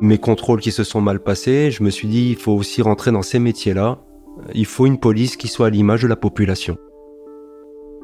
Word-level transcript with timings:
Mes 0.00 0.18
contrôles 0.18 0.60
qui 0.60 0.72
se 0.72 0.84
sont 0.84 1.00
mal 1.00 1.20
passés, 1.20 1.70
je 1.70 1.82
me 1.82 1.88
suis 1.88 2.06
dit, 2.06 2.28
il 2.30 2.36
faut 2.36 2.52
aussi 2.52 2.82
rentrer 2.82 3.12
dans 3.12 3.22
ces 3.22 3.38
métiers-là. 3.38 3.98
Il 4.54 4.66
faut 4.66 4.84
une 4.84 4.98
police 4.98 5.36
qui 5.36 5.48
soit 5.48 5.68
à 5.68 5.70
l'image 5.70 6.02
de 6.02 6.08
la 6.08 6.16
population. 6.16 6.76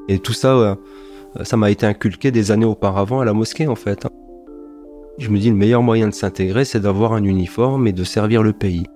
Et 0.09 0.19
tout 0.19 0.33
ça, 0.33 0.57
euh, 0.57 0.75
ça 1.43 1.59
m'a 1.59 1.71
été 1.71 1.85
inculqué 1.85 2.31
des 2.31 2.51
années 2.51 2.65
auparavant 2.65 3.21
à 3.21 3.27
la 3.27 3.35
mosquée, 3.35 3.67
en 3.67 3.75
fait. 3.75 4.07
Je 5.19 5.29
me 5.29 5.39
dis, 5.39 5.51
le 5.51 5.57
meilleur 5.57 5.83
moyen 5.83 6.09
de 6.09 6.15
s'intégrer, 6.15 6.65
c'est 6.65 6.81
d'avoir 6.81 7.13
un 7.13 7.25
uniforme 7.25 7.87
et 7.87 7.93
de 7.93 8.05
servir 8.05 8.43
le 8.43 8.55
pays. 8.55 8.87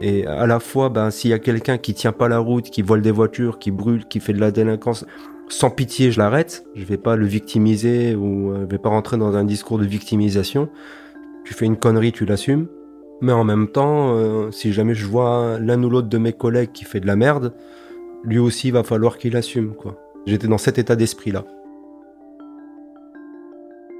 Et 0.00 0.26
à 0.26 0.46
la 0.46 0.58
fois, 0.58 0.88
ben, 0.88 1.12
s'il 1.12 1.30
y 1.30 1.34
a 1.34 1.38
quelqu'un 1.38 1.78
qui 1.78 1.94
tient 1.94 2.12
pas 2.12 2.26
la 2.26 2.38
route, 2.38 2.70
qui 2.70 2.82
vole 2.82 3.02
des 3.02 3.12
voitures, 3.12 3.60
qui 3.60 3.70
brûle, 3.70 4.06
qui 4.06 4.18
fait 4.18 4.32
de 4.32 4.40
la 4.40 4.50
délinquance, 4.50 5.04
sans 5.48 5.70
pitié, 5.70 6.10
je 6.10 6.18
l'arrête. 6.18 6.64
Je 6.74 6.84
vais 6.84 6.96
pas 6.96 7.14
le 7.14 7.26
victimiser 7.26 8.16
ou 8.16 8.50
euh, 8.50 8.62
je 8.62 8.66
vais 8.66 8.78
pas 8.78 8.88
rentrer 8.88 9.16
dans 9.16 9.36
un 9.36 9.44
discours 9.44 9.78
de 9.78 9.84
victimisation. 9.84 10.68
Tu 11.50 11.56
fais 11.56 11.66
une 11.66 11.76
connerie, 11.76 12.12
tu 12.12 12.26
l'assumes. 12.26 12.68
Mais 13.20 13.32
en 13.32 13.42
même 13.42 13.66
temps, 13.66 14.14
euh, 14.14 14.52
si 14.52 14.72
jamais 14.72 14.94
je 14.94 15.04
vois 15.04 15.58
l'un 15.58 15.82
ou 15.82 15.90
l'autre 15.90 16.08
de 16.08 16.16
mes 16.16 16.32
collègues 16.32 16.70
qui 16.70 16.84
fait 16.84 17.00
de 17.00 17.08
la 17.08 17.16
merde, 17.16 17.54
lui 18.22 18.38
aussi, 18.38 18.70
va 18.70 18.84
falloir 18.84 19.18
qu'il 19.18 19.36
assume, 19.36 19.74
quoi. 19.74 19.98
J'étais 20.26 20.46
dans 20.46 20.58
cet 20.58 20.78
état 20.78 20.94
d'esprit-là. 20.94 21.44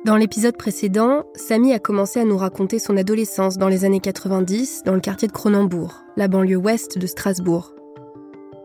Dans 0.06 0.16
l'épisode 0.16 0.56
précédent, 0.56 1.24
Samy 1.34 1.72
a 1.72 1.80
commencé 1.80 2.20
à 2.20 2.24
nous 2.24 2.36
raconter 2.36 2.78
son 2.78 2.96
adolescence 2.96 3.58
dans 3.58 3.68
les 3.68 3.84
années 3.84 3.98
90 3.98 4.84
dans 4.86 4.94
le 4.94 5.00
quartier 5.00 5.26
de 5.26 5.32
Cronenbourg, 5.32 6.04
la 6.16 6.28
banlieue 6.28 6.56
ouest 6.56 6.98
de 6.98 7.06
Strasbourg. 7.08 7.74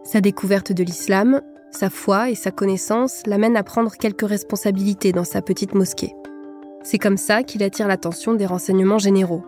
Sa 0.03 0.21
découverte 0.21 0.73
de 0.73 0.83
l'islam, 0.83 1.41
sa 1.71 1.89
foi 1.89 2.29
et 2.29 2.35
sa 2.35 2.51
connaissance 2.51 3.23
l'amènent 3.25 3.57
à 3.57 3.63
prendre 3.63 3.93
quelques 3.93 4.29
responsabilités 4.29 5.11
dans 5.11 5.23
sa 5.23 5.41
petite 5.41 5.73
mosquée. 5.73 6.13
C'est 6.85 6.99
comme 6.99 7.17
ça 7.17 7.41
qu'il 7.41 7.63
attire 7.63 7.87
l'attention 7.87 8.35
des 8.35 8.45
renseignements 8.45 8.99
généraux. 8.99 9.43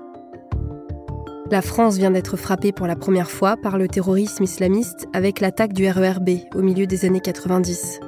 La 1.51 1.61
France 1.61 1.95
vient 1.95 2.09
d'être 2.09 2.35
frappée 2.35 2.71
pour 2.71 2.87
la 2.87 2.95
première 2.95 3.29
fois 3.29 3.57
par 3.57 3.77
le 3.77 3.87
terrorisme 3.87 4.43
islamiste 4.43 5.07
avec 5.13 5.39
l'attaque 5.39 5.71
du 5.71 5.87
RERB 5.87 6.29
au 6.55 6.63
milieu 6.63 6.87
des 6.87 7.05
années 7.05 7.21
90. 7.21 7.99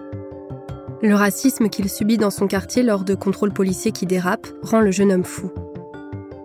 Le 1.03 1.13
racisme 1.13 1.69
qu'il 1.69 1.89
subit 1.89 2.17
dans 2.17 2.31
son 2.31 2.47
quartier 2.47 2.81
lors 2.81 3.03
de 3.03 3.13
contrôles 3.13 3.53
policiers 3.53 3.91
qui 3.91 4.07
dérapent 4.07 4.49
rend 4.63 4.81
le 4.81 4.89
jeune 4.89 5.11
homme 5.11 5.23
fou. 5.23 5.51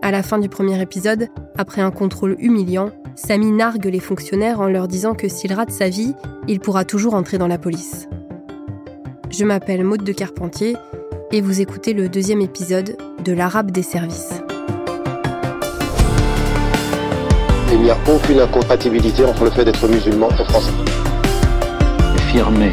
À 0.03 0.11
la 0.11 0.23
fin 0.23 0.39
du 0.39 0.51
premier 0.51 0.81
épisode, 0.83 1.29
après 1.57 1.81
un 1.81 1.91
contrôle 1.91 2.37
humiliant, 2.39 2.91
Samy 3.15 3.51
nargue 3.51 3.87
les 3.87 3.99
fonctionnaires 3.99 4.61
en 4.61 4.69
leur 4.69 4.89
disant 4.89 5.15
que 5.15 5.29
s'il 5.29 5.55
rate 5.55 5.71
sa 5.71 5.89
vie, 5.89 6.15
il 6.49 6.61
pourra 6.61 6.85
toujours 6.85 7.15
entrer 7.15 7.39
dans 7.39 7.49
la 7.49 7.59
police. 7.59 8.09
Je 9.31 9.47
m'appelle 9.47 9.85
Maude 9.85 10.05
de 10.05 10.13
Carpentier 10.13 10.77
et 11.35 11.41
vous 11.41 11.61
écoutez 11.61 11.95
le 11.95 12.09
deuxième 12.09 12.41
épisode 12.41 12.97
de 13.25 13.33
l'Arabe 13.33 13.73
des 13.73 13.83
services. 13.83 14.41
Il 17.73 17.81
n'y 17.81 17.91
a 17.91 17.97
aucune 18.09 18.39
incompatibilité 18.39 19.25
entre 19.25 19.43
le 19.43 19.51
fait 19.51 19.65
d'être 19.65 19.89
musulman 19.89 20.29
et 20.31 20.45
français. 20.45 20.71
Affirmer 22.15 22.71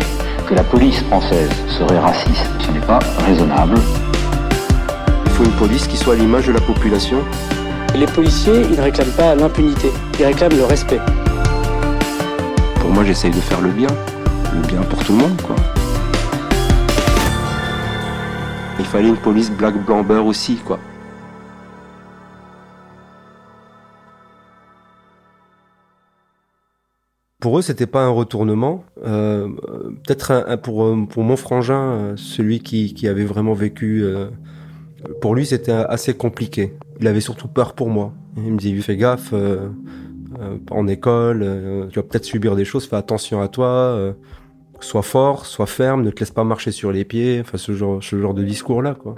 que 0.48 0.54
la 0.54 0.64
police 0.64 1.00
française 1.06 1.50
serait 1.70 1.98
raciste, 1.98 2.46
ce 2.60 2.72
n'est 2.72 2.86
pas 2.86 3.00
raisonnable. 3.26 3.80
Il 5.26 5.32
faut 5.32 5.44
une 5.44 5.58
police 5.58 5.88
qui 5.88 5.98
soit 5.98 6.14
à 6.14 6.18
l'image 6.18 6.46
de 6.46 6.52
la 6.52 6.62
population. 6.62 7.18
Les 7.96 8.06
policiers, 8.06 8.62
ils 8.70 8.78
ne 8.78 8.82
réclament 8.84 9.18
pas 9.18 9.34
l'impunité, 9.34 9.90
ils 10.20 10.26
réclament 10.26 10.58
le 10.58 10.66
respect. 10.66 11.00
Pour 12.80 12.92
moi, 12.92 13.04
j'essaye 13.06 13.32
de 13.32 13.42
faire 13.42 13.62
le 13.62 13.72
bien. 13.72 13.90
Le 14.54 14.68
bien 14.68 14.84
pour 14.84 15.04
tout 15.04 15.14
le 15.14 15.18
monde, 15.18 15.42
quoi. 15.42 15.56
Fallait 18.92 19.08
une 19.08 19.16
police 19.16 19.50
black 19.50 19.74
blanc 19.86 20.04
beurre 20.04 20.26
aussi, 20.26 20.58
quoi. 20.58 20.78
Pour 27.40 27.58
eux, 27.58 27.62
c'était 27.62 27.88
pas 27.88 28.04
un 28.04 28.10
retournement. 28.10 28.84
Euh, 29.06 29.48
Peut-être 30.06 30.58
pour, 30.62 30.84
euh, 30.84 31.06
pour 31.10 31.24
mon 31.24 31.38
frangin, 31.38 31.82
euh, 31.82 32.14
celui 32.18 32.60
qui, 32.60 33.08
avait 33.08 33.24
vraiment 33.24 33.54
vécu, 33.54 34.04
pour 35.22 35.36
lui, 35.36 35.46
c'était 35.46 35.72
assez 35.72 36.14
compliqué. 36.14 36.74
Il 37.00 37.08
avait 37.08 37.22
surtout 37.22 37.48
peur 37.48 37.74
pour 37.74 37.90
moi. 37.90 38.14
Il 38.36 38.52
me 38.52 38.58
dit, 38.58 38.80
fais 38.82 38.98
gaffe, 38.98 39.34
en 40.70 40.88
école, 40.88 41.88
tu 41.92 41.96
vas 41.98 42.04
peut-être 42.04 42.26
subir 42.26 42.58
des 42.58 42.66
choses, 42.66 42.88
fais 42.88 42.98
attention 42.98 43.42
à 43.42 43.48
toi, 43.48 44.14
sois 44.82 45.02
fort, 45.04 45.46
sois 45.46 45.66
ferme, 45.68 46.04
ne 46.04 46.10
te 46.12 46.20
laisse 46.20 46.32
pas 46.32 46.44
marcher 46.44 46.72
sur 46.72 46.92
les 46.92 47.06
pieds, 47.06 47.40
enfin 47.42 47.58
ce 47.58 47.74
genre, 47.74 48.04
ce 48.04 48.20
genre 48.20 48.34
de 48.34 48.44
discours-là. 48.44 48.96
quoi. 48.96 49.16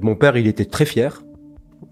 Mon 0.00 0.14
père, 0.16 0.36
il 0.36 0.46
était 0.46 0.64
très 0.64 0.84
fier, 0.84 1.22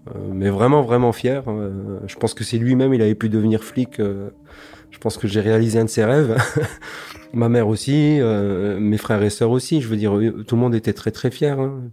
euh, 0.07 0.19
mais 0.33 0.49
vraiment, 0.49 0.81
vraiment 0.81 1.11
fier. 1.11 1.43
Euh, 1.47 1.99
je 2.07 2.15
pense 2.15 2.33
que 2.33 2.43
si 2.43 2.59
lui-même, 2.59 2.93
il 2.93 3.01
avait 3.01 3.15
pu 3.15 3.29
devenir 3.29 3.63
flic, 3.63 3.99
euh, 3.99 4.29
je 4.91 4.97
pense 4.97 5.17
que 5.17 5.27
j'ai 5.27 5.41
réalisé 5.41 5.79
un 5.79 5.85
de 5.85 5.89
ses 5.89 6.03
rêves. 6.05 6.35
Ma 7.33 7.47
mère 7.47 7.67
aussi, 7.67 8.19
euh, 8.19 8.79
mes 8.79 8.97
frères 8.97 9.21
et 9.21 9.29
sœurs 9.29 9.51
aussi. 9.51 9.81
Je 9.81 9.87
veux 9.87 9.97
dire, 9.97 10.13
tout 10.47 10.55
le 10.55 10.61
monde 10.61 10.73
était 10.73 10.93
très, 10.93 11.11
très 11.11 11.29
fier. 11.29 11.59
hein. 11.59 11.91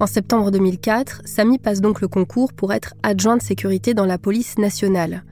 En 0.00 0.06
septembre 0.06 0.50
2004, 0.50 1.20
Samy 1.26 1.58
passe 1.58 1.82
donc 1.82 2.00
le 2.00 2.08
concours 2.08 2.54
pour 2.54 2.72
être 2.72 2.94
adjoint 3.02 3.36
de 3.36 3.42
sécurité 3.42 3.92
dans 3.92 4.06
la 4.06 4.16
police 4.16 4.56
nationale. 4.56 5.24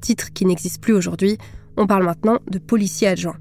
Titre 0.00 0.32
qui 0.32 0.46
n'existe 0.46 0.80
plus 0.80 0.92
aujourd'hui, 0.92 1.36
on 1.76 1.88
parle 1.88 2.04
maintenant 2.04 2.38
de 2.48 2.60
policier 2.60 3.08
adjoint. 3.08 3.38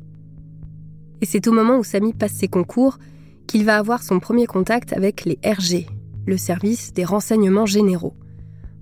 Et 1.21 1.27
c'est 1.27 1.47
au 1.47 1.51
moment 1.51 1.77
où 1.77 1.83
Samy 1.83 2.11
passe 2.11 2.31
ses 2.31 2.47
concours 2.47 2.97
qu'il 3.45 3.65
va 3.65 3.77
avoir 3.77 4.01
son 4.01 4.19
premier 4.19 4.47
contact 4.47 4.93
avec 4.93 5.25
les 5.25 5.37
RG, 5.45 5.85
le 6.25 6.37
service 6.37 6.91
des 6.91 7.05
renseignements 7.05 7.67
généraux. 7.67 8.15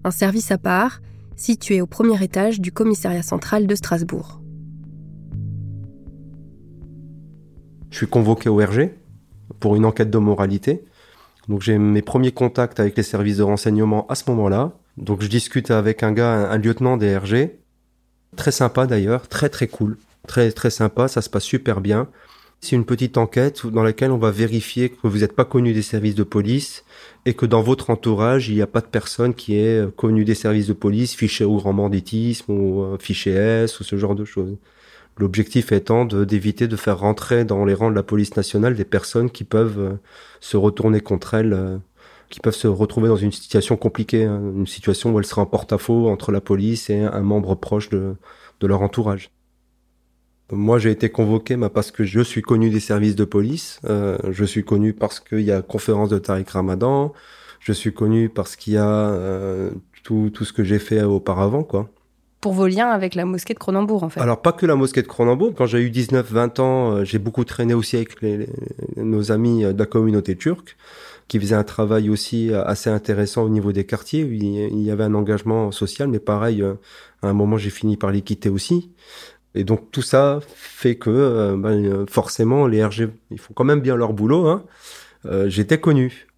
Un 0.05 0.11
service 0.11 0.49
à 0.51 0.57
part, 0.57 1.01
situé 1.35 1.81
au 1.81 1.87
premier 1.87 2.23
étage 2.23 2.61
du 2.61 2.71
commissariat 2.71 3.21
central 3.21 3.67
de 3.67 3.75
Strasbourg. 3.75 4.39
Je 7.89 7.97
suis 7.97 8.07
convoqué 8.07 8.47
au 8.47 8.55
RG 8.55 8.91
pour 9.59 9.75
une 9.75 9.83
enquête 9.83 10.09
de 10.09 10.17
moralité. 10.19 10.85
Donc 11.51 11.61
j'ai 11.63 11.77
mes 11.77 12.01
premiers 12.01 12.31
contacts 12.31 12.79
avec 12.79 12.95
les 12.95 13.03
services 13.03 13.37
de 13.37 13.43
renseignement 13.43 14.07
à 14.07 14.15
ce 14.15 14.23
moment-là. 14.29 14.71
Donc 14.95 15.21
je 15.21 15.27
discute 15.27 15.69
avec 15.69 16.01
un 16.01 16.13
gars, 16.13 16.49
un, 16.49 16.57
lieutenant 16.57 16.95
des 16.95 17.17
RG, 17.17 17.59
très 18.37 18.51
sympa 18.51 18.87
d'ailleurs, 18.87 19.27
très 19.27 19.49
très 19.49 19.67
cool, 19.67 19.97
très 20.25 20.53
très 20.53 20.69
sympa, 20.69 21.09
ça 21.09 21.21
se 21.21 21.29
passe 21.29 21.43
super 21.43 21.81
bien. 21.81 22.07
C'est 22.61 22.77
une 22.77 22.85
petite 22.85 23.17
enquête 23.17 23.67
dans 23.67 23.83
laquelle 23.83 24.11
on 24.11 24.17
va 24.17 24.31
vérifier 24.31 24.91
que 24.91 25.07
vous 25.07 25.17
n'êtes 25.17 25.35
pas 25.35 25.43
connu 25.43 25.73
des 25.73 25.81
services 25.81 26.15
de 26.15 26.23
police 26.23 26.85
et 27.25 27.33
que 27.33 27.45
dans 27.45 27.61
votre 27.61 27.89
entourage, 27.89 28.47
il 28.47 28.55
n'y 28.55 28.61
a 28.61 28.67
pas 28.67 28.79
de 28.79 28.85
personne 28.85 29.33
qui 29.33 29.57
est 29.57 29.81
euh, 29.81 29.91
connue 29.91 30.23
des 30.23 30.35
services 30.35 30.67
de 30.67 30.73
police, 30.73 31.15
fiché 31.15 31.43
au 31.43 31.57
grand 31.57 31.73
banditisme 31.73 32.49
ou 32.49 32.83
euh, 32.83 32.97
fiché 32.97 33.31
S 33.31 33.77
ou 33.81 33.83
ce 33.83 33.97
genre 33.97 34.15
de 34.15 34.23
choses. 34.23 34.55
L'objectif 35.17 35.71
étant 35.71 36.05
d'éviter 36.05 36.67
de, 36.67 36.75
faire 36.75 36.99
rentrer 36.99 37.45
dans 37.45 37.65
les 37.65 37.73
rangs 37.73 37.91
de 37.91 37.95
la 37.95 38.03
police 38.03 38.35
nationale 38.35 38.75
des 38.75 38.85
personnes 38.85 39.29
qui 39.29 39.43
peuvent 39.43 39.79
euh, 39.79 39.93
se 40.39 40.57
retourner 40.57 41.01
contre 41.01 41.33
elles, 41.33 41.53
euh, 41.53 41.77
qui 42.29 42.39
peuvent 42.39 42.55
se 42.55 42.67
retrouver 42.67 43.07
dans 43.09 43.17
une 43.17 43.31
situation 43.31 43.77
compliquée, 43.77 44.23
hein, 44.23 44.41
une 44.55 44.67
situation 44.67 45.13
où 45.13 45.19
elles 45.19 45.25
seraient 45.25 45.41
en 45.41 45.45
porte-à-faux 45.45 46.09
entre 46.09 46.31
la 46.31 46.41
police 46.41 46.89
et 46.89 47.01
un 47.01 47.21
membre 47.21 47.55
proche 47.55 47.89
de, 47.89 48.15
de 48.61 48.67
leur 48.67 48.81
entourage. 48.81 49.31
Moi, 50.51 50.79
j'ai 50.79 50.91
été 50.91 51.09
convoqué 51.09 51.55
bah, 51.55 51.69
parce 51.69 51.91
que 51.91 52.03
je 52.03 52.19
suis 52.19 52.41
connu 52.41 52.69
des 52.69 52.81
services 52.81 53.15
de 53.15 53.23
police. 53.25 53.79
euh, 53.85 54.17
je 54.29 54.43
suis 54.43 54.65
connu 54.65 54.93
parce 54.93 55.19
qu'il 55.19 55.41
y 55.41 55.51
a 55.51 55.61
conférence 55.61 56.09
de 56.09 56.19
Tariq 56.19 56.49
Ramadan. 56.51 57.13
Je 57.59 57.71
suis 57.73 57.93
connu 57.93 58.29
parce 58.29 58.55
qu'il 58.55 58.73
y 58.73 58.77
a 58.77 58.87
euh, 58.87 59.71
tout, 60.03 60.29
tout 60.33 60.43
ce 60.45 60.51
que 60.53 60.63
j'ai 60.63 60.79
fait 60.79 61.03
auparavant, 61.03 61.63
quoi. 61.63 61.89
Pour 62.41 62.53
vos 62.53 62.67
liens 62.67 62.89
avec 62.89 63.15
la 63.15 63.25
mosquée 63.25 63.53
de 63.53 63.59
Cronenbourg, 63.59 64.03
en 64.03 64.09
fait. 64.09 64.19
Alors, 64.19 64.41
pas 64.41 64.51
que 64.51 64.65
la 64.65 64.75
mosquée 64.75 65.01
de 65.01 65.07
Cronenbourg. 65.07 65.53
Quand 65.55 65.67
j'ai 65.67 65.79
eu 65.79 65.89
19-20 65.89 66.59
ans, 66.59 66.91
euh, 66.91 67.03
j'ai 67.03 67.19
beaucoup 67.19 67.45
traîné 67.45 67.73
aussi 67.73 67.95
avec 67.97 68.17
nos 68.97 69.31
amis 69.31 69.63
euh, 69.63 69.73
de 69.73 69.79
la 69.79 69.85
communauté 69.85 70.35
turque, 70.35 70.75
qui 71.27 71.39
faisait 71.39 71.55
un 71.55 71.63
travail 71.63 72.09
aussi 72.09 72.51
assez 72.53 72.89
intéressant 72.89 73.43
au 73.43 73.49
niveau 73.49 73.71
des 73.71 73.85
quartiers. 73.85 74.21
Il 74.21 74.81
y 74.81 74.91
avait 74.91 75.03
un 75.03 75.13
engagement 75.13 75.71
social, 75.71 76.07
mais 76.07 76.19
pareil, 76.19 76.61
à 77.21 77.27
un 77.27 77.33
moment, 77.33 77.57
j'ai 77.57 77.69
fini 77.69 77.95
par 77.95 78.11
les 78.11 78.21
quitter 78.21 78.49
aussi. 78.49 78.91
Et 79.53 79.63
donc 79.63 79.91
tout 79.91 80.01
ça 80.01 80.39
fait 80.47 80.95
que 80.95 81.55
ben, 81.57 82.05
forcément 82.09 82.67
les 82.67 82.85
RG 82.85 83.09
ils 83.31 83.39
font 83.39 83.53
quand 83.53 83.65
même 83.65 83.81
bien 83.81 83.95
leur 83.95 84.13
boulot. 84.13 84.47
Hein. 84.47 84.63
J'étais 85.47 85.79
connu. 85.79 86.30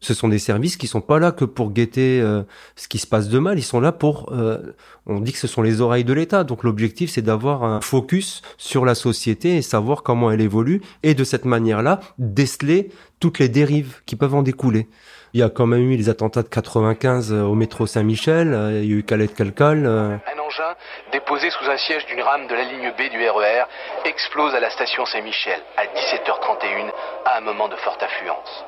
Ce 0.00 0.14
sont 0.14 0.28
des 0.28 0.38
services 0.38 0.76
qui 0.76 0.86
sont 0.86 1.02
pas 1.02 1.18
là 1.18 1.30
que 1.30 1.44
pour 1.44 1.72
guetter 1.72 2.20
euh, 2.22 2.42
ce 2.74 2.88
qui 2.88 2.98
se 2.98 3.06
passe 3.06 3.28
de 3.28 3.38
mal, 3.38 3.58
ils 3.58 3.62
sont 3.62 3.80
là 3.80 3.92
pour 3.92 4.32
euh, 4.32 4.58
on 5.06 5.20
dit 5.20 5.32
que 5.32 5.38
ce 5.38 5.46
sont 5.46 5.60
les 5.60 5.82
oreilles 5.82 6.04
de 6.04 6.14
l'État. 6.14 6.42
Donc 6.42 6.64
l'objectif 6.64 7.10
c'est 7.10 7.22
d'avoir 7.22 7.64
un 7.64 7.82
focus 7.82 8.40
sur 8.56 8.86
la 8.86 8.94
société 8.94 9.56
et 9.56 9.62
savoir 9.62 10.02
comment 10.02 10.30
elle 10.30 10.40
évolue 10.40 10.80
et 11.02 11.14
de 11.14 11.22
cette 11.22 11.44
manière-là 11.44 12.00
déceler 12.18 12.90
toutes 13.20 13.38
les 13.38 13.50
dérives 13.50 14.00
qui 14.06 14.16
peuvent 14.16 14.34
en 14.34 14.42
découler. 14.42 14.88
Il 15.34 15.40
y 15.40 15.42
a 15.42 15.50
quand 15.50 15.66
même 15.66 15.90
eu 15.90 15.96
les 15.96 16.08
attentats 16.08 16.42
de 16.42 16.48
95 16.48 17.32
euh, 17.32 17.42
au 17.42 17.54
métro 17.54 17.86
Saint-Michel, 17.86 18.48
il 18.82 18.90
y 18.90 18.94
a 18.94 18.96
eu 18.96 19.02
Calais 19.02 19.28
Calcal. 19.28 19.86
Un 19.86 20.38
engin 20.38 20.74
déposé 21.12 21.50
sous 21.50 21.70
un 21.70 21.76
siège 21.76 22.06
d'une 22.06 22.22
rame 22.22 22.46
de 22.46 22.54
la 22.54 22.64
ligne 22.64 22.90
B 22.96 23.10
du 23.10 23.18
RER 23.28 23.64
e 24.04 24.08
explose 24.08 24.54
à 24.54 24.60
la 24.60 24.70
station 24.70 25.04
Saint-Michel 25.04 25.60
à 25.76 25.84
17h31 25.84 26.90
à 27.26 27.36
un 27.36 27.40
moment 27.42 27.68
de 27.68 27.76
forte 27.76 28.02
affluence. 28.02 28.64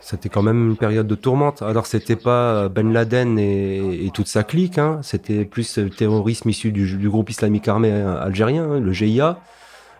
C'était 0.00 0.28
quand 0.28 0.42
même 0.42 0.70
une 0.70 0.76
période 0.76 1.06
de 1.06 1.14
tourmente. 1.14 1.62
Alors 1.62 1.86
c'était 1.86 2.16
pas 2.16 2.68
Ben 2.68 2.92
Laden 2.92 3.38
et, 3.38 4.10
toute 4.12 4.26
sa 4.26 4.42
clique, 4.42 4.78
hein. 4.78 4.98
c'était 5.02 5.44
plus 5.44 5.78
le 5.78 5.90
terrorisme 5.90 6.48
issu 6.48 6.72
du, 6.72 7.08
groupe 7.08 7.30
islamique 7.30 7.68
armé 7.68 7.92
algérien, 7.92 8.64
hein, 8.64 8.80
le 8.80 8.92
GIA. 8.92 9.38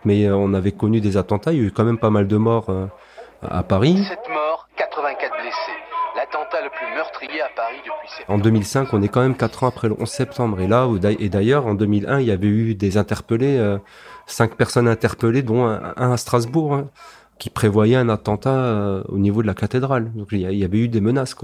Mais 0.05 0.25
euh, 0.25 0.35
on 0.35 0.53
avait 0.53 0.71
connu 0.71 1.01
des 1.01 1.17
attentats, 1.17 1.53
il 1.53 1.59
y 1.59 1.61
a 1.61 1.67
eu 1.67 1.71
quand 1.71 1.85
même 1.85 1.97
pas 1.97 2.09
mal 2.09 2.27
de 2.27 2.37
morts 2.37 2.69
euh, 2.69 2.87
à 3.41 3.63
Paris. 3.63 4.03
7 4.07 4.19
morts, 4.29 4.67
84 4.75 5.31
blessés. 5.41 5.55
L'attentat 6.15 6.61
le 6.63 6.69
plus 6.69 6.95
meurtrier 6.95 7.41
à 7.41 7.49
Paris 7.55 7.77
depuis 7.77 8.23
En 8.27 8.37
2005, 8.37 8.93
on 8.93 9.01
est 9.01 9.07
quand 9.07 9.21
même 9.21 9.35
4 9.35 9.63
ans 9.63 9.67
après 9.67 9.87
le 9.87 9.95
11 9.99 10.07
septembre. 10.07 10.61
Et 10.61 10.67
là, 10.67 10.87
et 11.19 11.29
d'ailleurs, 11.29 11.65
en 11.65 11.73
2001, 11.73 12.19
il 12.19 12.27
y 12.27 12.31
avait 12.31 12.47
eu 12.47 12.75
des 12.75 12.97
interpellés, 12.97 13.57
euh, 13.57 13.77
5 14.27 14.55
personnes 14.55 14.87
interpellées, 14.87 15.41
dont 15.41 15.65
un, 15.65 15.93
à 15.95 16.17
Strasbourg. 16.17 16.75
Hein 16.75 16.89
qui 17.39 17.49
prévoyait 17.49 17.95
un 17.95 18.09
attentat 18.09 18.53
euh, 18.53 19.03
au 19.09 19.17
niveau 19.17 19.41
de 19.41 19.47
la 19.47 19.53
cathédrale. 19.53 20.11
Il 20.31 20.39
y 20.39 20.63
avait 20.63 20.79
eu 20.79 20.87
des 20.87 21.01
menaces. 21.01 21.35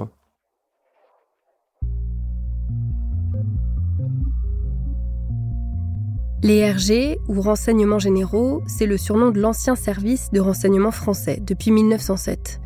Les 6.41 6.71
RG, 6.71 7.17
ou 7.27 7.41
renseignements 7.41 7.99
généraux, 7.99 8.63
c'est 8.65 8.85
le 8.85 8.97
surnom 8.97 9.31
de 9.31 9.41
l'ancien 9.41 9.75
service 9.75 10.31
de 10.31 10.39
renseignement 10.39 10.91
français 10.91 11.41
depuis 11.45 11.71
1907. 11.71 12.61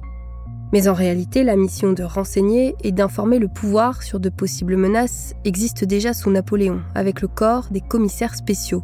Mais 0.72 0.88
en 0.88 0.94
réalité, 0.94 1.44
la 1.44 1.56
mission 1.56 1.94
de 1.94 2.04
renseigner 2.04 2.76
et 2.84 2.92
d'informer 2.92 3.40
le 3.40 3.48
pouvoir 3.48 4.04
sur 4.04 4.20
de 4.20 4.30
possibles 4.30 4.78
menaces 4.78 5.34
existe 5.44 5.86
déjà 5.86 6.14
sous 6.14 6.30
Napoléon, 6.30 6.82
avec 6.94 7.22
le 7.22 7.28
corps 7.28 7.68
des 7.72 7.82
commissaires 7.82 8.36
spéciaux, 8.36 8.84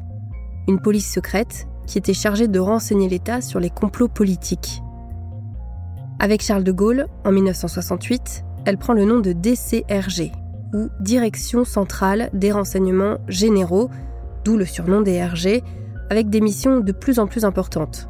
une 0.67 0.79
police 0.79 1.11
secrète 1.11 1.67
qui 1.89 1.97
était 1.97 2.13
chargée 2.13 2.47
de 2.47 2.59
renseigner 2.59 3.09
l'État 3.09 3.41
sur 3.41 3.59
les 3.59 3.71
complots 3.71 4.07
politiques. 4.07 4.83
Avec 6.19 6.43
Charles 6.43 6.63
de 6.63 6.71
Gaulle, 6.71 7.07
en 7.25 7.31
1968, 7.31 8.45
elle 8.65 8.77
prend 8.77 8.93
le 8.93 9.05
nom 9.05 9.19
de 9.19 9.33
DCRG, 9.33 10.31
ou 10.75 10.89
Direction 10.99 11.65
centrale 11.65 12.29
des 12.31 12.51
renseignements 12.51 13.17
généraux, 13.27 13.89
d'où 14.45 14.55
le 14.55 14.65
surnom 14.65 15.01
des 15.01 15.23
RG, 15.23 15.63
avec 16.11 16.29
des 16.29 16.41
missions 16.41 16.79
de 16.79 16.91
plus 16.91 17.17
en 17.17 17.25
plus 17.25 17.43
importantes. 17.43 18.07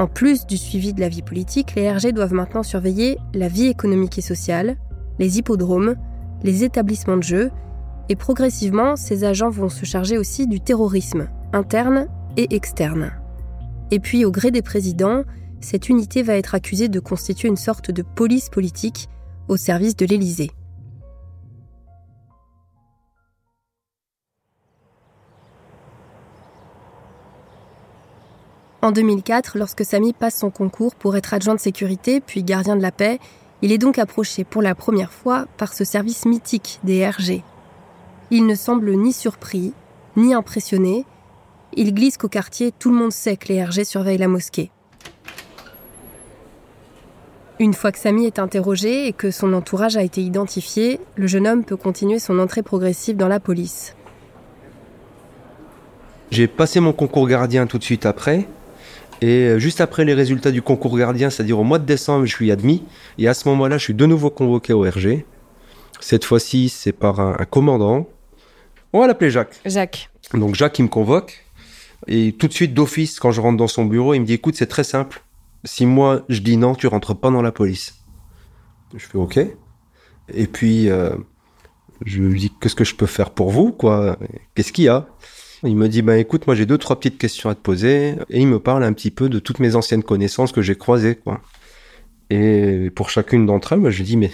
En 0.00 0.08
plus 0.08 0.44
du 0.44 0.56
suivi 0.56 0.92
de 0.92 1.00
la 1.00 1.08
vie 1.08 1.22
politique, 1.22 1.76
les 1.76 1.88
RG 1.88 2.12
doivent 2.12 2.34
maintenant 2.34 2.64
surveiller 2.64 3.16
la 3.32 3.46
vie 3.46 3.66
économique 3.66 4.18
et 4.18 4.22
sociale, 4.22 4.76
les 5.20 5.38
hippodromes, 5.38 5.94
les 6.42 6.64
établissements 6.64 7.16
de 7.16 7.22
jeux, 7.22 7.50
et 8.08 8.16
progressivement, 8.16 8.96
ces 8.96 9.22
agents 9.22 9.50
vont 9.50 9.68
se 9.68 9.84
charger 9.84 10.18
aussi 10.18 10.48
du 10.48 10.60
terrorisme, 10.60 11.28
interne 11.52 12.08
et 12.36 12.54
externe. 12.54 13.12
Et 13.90 14.00
puis, 14.00 14.24
au 14.24 14.30
gré 14.30 14.50
des 14.50 14.62
présidents, 14.62 15.24
cette 15.60 15.88
unité 15.88 16.22
va 16.22 16.34
être 16.34 16.54
accusée 16.54 16.88
de 16.88 17.00
constituer 17.00 17.48
une 17.48 17.56
sorte 17.56 17.90
de 17.90 18.02
police 18.02 18.48
politique 18.48 19.08
au 19.48 19.56
service 19.56 19.96
de 19.96 20.06
l'Élysée. 20.06 20.50
En 28.82 28.92
2004, 28.92 29.56
lorsque 29.56 29.82
Samy 29.82 30.12
passe 30.12 30.38
son 30.38 30.50
concours 30.50 30.94
pour 30.94 31.16
être 31.16 31.32
adjoint 31.32 31.54
de 31.54 31.60
sécurité 31.60 32.20
puis 32.20 32.44
gardien 32.44 32.76
de 32.76 32.82
la 32.82 32.92
paix, 32.92 33.18
il 33.62 33.72
est 33.72 33.78
donc 33.78 33.98
approché 33.98 34.44
pour 34.44 34.60
la 34.60 34.74
première 34.74 35.10
fois 35.10 35.46
par 35.56 35.72
ce 35.72 35.84
service 35.84 36.26
mythique 36.26 36.80
des 36.84 37.08
RG. 37.08 37.42
Il 38.30 38.46
ne 38.46 38.54
semble 38.54 38.94
ni 38.94 39.14
surpris, 39.14 39.72
ni 40.16 40.34
impressionné, 40.34 41.06
il 41.76 41.94
glisse 41.94 42.16
qu'au 42.16 42.28
quartier, 42.28 42.72
tout 42.78 42.90
le 42.90 42.96
monde 42.96 43.12
sait 43.12 43.36
que 43.36 43.48
les 43.48 43.62
RG 43.64 43.84
surveillent 43.84 44.18
la 44.18 44.28
mosquée. 44.28 44.70
Une 47.60 47.72
fois 47.72 47.92
que 47.92 47.98
Samy 47.98 48.26
est 48.26 48.40
interrogé 48.40 49.06
et 49.06 49.12
que 49.12 49.30
son 49.30 49.52
entourage 49.52 49.96
a 49.96 50.02
été 50.02 50.20
identifié, 50.20 50.98
le 51.14 51.28
jeune 51.28 51.46
homme 51.46 51.64
peut 51.64 51.76
continuer 51.76 52.18
son 52.18 52.40
entrée 52.40 52.62
progressive 52.62 53.16
dans 53.16 53.28
la 53.28 53.38
police. 53.38 53.94
J'ai 56.32 56.48
passé 56.48 56.80
mon 56.80 56.92
concours 56.92 57.28
gardien 57.28 57.68
tout 57.68 57.78
de 57.78 57.84
suite 57.84 58.06
après. 58.06 58.48
Et 59.20 59.46
euh, 59.46 59.58
juste 59.60 59.80
après 59.80 60.04
les 60.04 60.14
résultats 60.14 60.50
du 60.50 60.62
concours 60.62 60.98
gardien, 60.98 61.30
c'est-à-dire 61.30 61.60
au 61.60 61.62
mois 61.62 61.78
de 61.78 61.86
décembre, 61.86 62.26
je 62.26 62.34
suis 62.34 62.50
admis. 62.50 62.82
Et 63.18 63.28
à 63.28 63.34
ce 63.34 63.48
moment-là, 63.48 63.78
je 63.78 63.84
suis 63.84 63.94
de 63.94 64.04
nouveau 64.04 64.30
convoqué 64.30 64.72
au 64.72 64.80
RG. 64.80 65.24
Cette 66.00 66.24
fois-ci, 66.24 66.68
c'est 66.68 66.92
par 66.92 67.20
un, 67.20 67.36
un 67.38 67.44
commandant. 67.44 68.08
On 68.92 69.00
va 69.00 69.06
l'appeler 69.06 69.30
Jacques. 69.30 69.60
Jacques. 69.64 70.10
Donc 70.34 70.56
Jacques, 70.56 70.78
il 70.80 70.82
me 70.82 70.88
convoque. 70.88 71.43
Et 72.06 72.32
tout 72.32 72.48
de 72.48 72.52
suite, 72.52 72.74
d'office, 72.74 73.18
quand 73.18 73.30
je 73.30 73.40
rentre 73.40 73.56
dans 73.56 73.68
son 73.68 73.84
bureau, 73.84 74.14
il 74.14 74.20
me 74.20 74.26
dit, 74.26 74.34
écoute, 74.34 74.56
c'est 74.56 74.66
très 74.66 74.84
simple. 74.84 75.22
Si 75.64 75.86
moi, 75.86 76.24
je 76.28 76.40
dis 76.40 76.56
non, 76.56 76.74
tu 76.74 76.86
rentres 76.86 77.18
pas 77.18 77.30
dans 77.30 77.42
la 77.42 77.52
police. 77.52 77.94
Je 78.94 79.04
fais 79.04 79.18
OK. 79.18 79.38
Et 80.32 80.46
puis, 80.46 80.90
euh, 80.90 81.16
je 82.04 82.22
lui 82.22 82.40
dis, 82.40 82.52
qu'est-ce 82.60 82.74
que 82.74 82.84
je 82.84 82.94
peux 82.94 83.06
faire 83.06 83.30
pour 83.30 83.50
vous, 83.50 83.72
quoi? 83.72 84.18
Qu'est-ce 84.54 84.72
qu'il 84.72 84.84
y 84.84 84.88
a? 84.88 85.06
Il 85.62 85.76
me 85.76 85.88
dit, 85.88 86.02
bah 86.02 86.18
écoute, 86.18 86.46
moi 86.46 86.54
j'ai 86.54 86.66
deux, 86.66 86.76
trois 86.76 86.96
petites 86.96 87.16
questions 87.16 87.48
à 87.48 87.54
te 87.54 87.60
poser. 87.60 88.16
Et 88.28 88.40
il 88.40 88.46
me 88.46 88.58
parle 88.58 88.84
un 88.84 88.92
petit 88.92 89.10
peu 89.10 89.30
de 89.30 89.38
toutes 89.38 89.60
mes 89.60 89.76
anciennes 89.76 90.02
connaissances 90.02 90.52
que 90.52 90.60
j'ai 90.60 90.76
croisées, 90.76 91.16
quoi. 91.16 91.40
Et 92.28 92.90
pour 92.94 93.08
chacune 93.08 93.46
d'entre 93.46 93.72
elles, 93.72 93.80
bah, 93.80 93.90
je 93.90 94.02
dis, 94.02 94.18
mais 94.18 94.30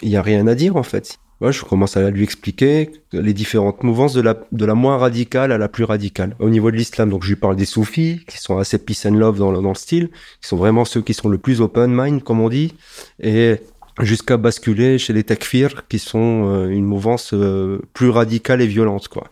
il 0.00 0.08
y 0.08 0.16
a 0.16 0.22
rien 0.22 0.46
à 0.46 0.54
dire, 0.54 0.76
en 0.76 0.82
fait 0.82 1.18
je 1.40 1.62
commence 1.62 1.96
à 1.96 2.10
lui 2.10 2.24
expliquer 2.24 2.90
les 3.12 3.32
différentes 3.32 3.84
mouvances 3.84 4.12
de 4.12 4.20
la, 4.20 4.36
de 4.50 4.64
la 4.64 4.74
moins 4.74 4.98
radicale 4.98 5.52
à 5.52 5.58
la 5.58 5.68
plus 5.68 5.84
radicale. 5.84 6.34
Au 6.40 6.50
niveau 6.50 6.70
de 6.70 6.76
l'islam, 6.76 7.10
donc 7.10 7.22
je 7.22 7.28
lui 7.28 7.36
parle 7.36 7.56
des 7.56 7.64
soufis, 7.64 8.20
qui 8.26 8.38
sont 8.38 8.58
assez 8.58 8.78
peace 8.78 9.06
and 9.06 9.14
love 9.14 9.38
dans 9.38 9.52
le, 9.52 9.62
dans 9.62 9.68
le 9.68 9.74
style, 9.74 10.10
qui 10.42 10.48
sont 10.48 10.56
vraiment 10.56 10.84
ceux 10.84 11.00
qui 11.00 11.14
sont 11.14 11.28
le 11.28 11.38
plus 11.38 11.60
open 11.60 11.92
mind, 11.94 12.24
comme 12.24 12.40
on 12.40 12.48
dit, 12.48 12.74
et 13.22 13.60
jusqu'à 14.00 14.36
basculer 14.36 14.98
chez 14.98 15.12
les 15.12 15.22
takfirs, 15.22 15.86
qui 15.88 16.00
sont 16.00 16.48
euh, 16.48 16.68
une 16.68 16.84
mouvance 16.84 17.32
euh, 17.34 17.80
plus 17.94 18.10
radicale 18.10 18.60
et 18.60 18.66
violente, 18.66 19.06
quoi. 19.06 19.28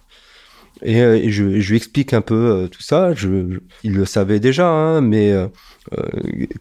Et, 0.82 1.00
euh, 1.00 1.20
je, 1.28 1.42
lui 1.42 1.76
explique 1.76 2.12
un 2.12 2.20
peu 2.20 2.68
tout 2.70 2.82
ça. 2.82 3.14
Je, 3.14 3.58
il 3.82 3.94
le 3.94 4.04
savait 4.04 4.40
déjà, 4.40 4.68
hein, 4.68 5.00
mais 5.00 5.34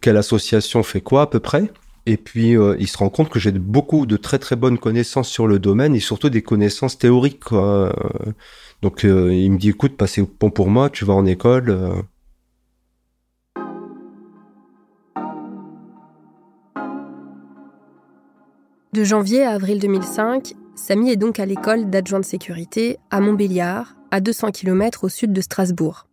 quelle 0.02 0.18
association 0.18 0.84
fait 0.84 1.02
quoi 1.02 1.24
à 1.24 1.28
peu 1.28 1.40
près 1.40 1.70
et 2.08 2.18
puis, 2.18 2.56
euh, 2.56 2.76
il 2.80 2.88
se 2.88 2.98
rend 2.98 3.10
compte 3.10 3.30
que 3.30 3.40
j'ai 3.40 3.52
beaucoup 3.52 4.06
de 4.06 4.16
très 4.16 4.38
très 4.38 4.56
bonnes 4.56 4.78
connaissances 4.78 5.28
sur 5.28 5.48
le 5.48 5.58
domaine 5.58 5.96
et 5.96 6.00
surtout 6.00 6.30
des 6.30 6.44
connaissances 6.44 6.98
théoriques. 7.00 7.44
Quoi. 7.46 7.96
Donc, 8.84 9.04
euh, 9.06 9.34
il 9.34 9.52
me 9.52 9.58
dit, 9.58 9.70
écoute, 9.70 9.98
passez 9.98 10.22
au 10.22 10.28
pont 10.28 10.52
pour 10.52 10.70
moi, 10.70 10.92
tu 10.92 11.06
vas 11.06 11.14
en 11.14 11.26
école. 11.26 11.70
Euh. 11.70 11.94
De 18.94 19.04
janvier 19.04 19.44
à 19.44 19.52
avril 19.52 19.80
2005, 19.80 20.54
Samy 20.76 21.10
est 21.10 21.16
donc 21.16 21.40
à 21.40 21.46
l'école 21.46 21.90
d'adjoint 21.90 22.20
de 22.20 22.26
sécurité 22.26 22.98
à 23.10 23.20
Montbéliard, 23.20 23.96
à 24.12 24.22
200 24.22 24.52
km 24.52 25.06
au 25.06 25.10
sud 25.10 25.34
de 25.34 25.42
Strasbourg. 25.42 26.06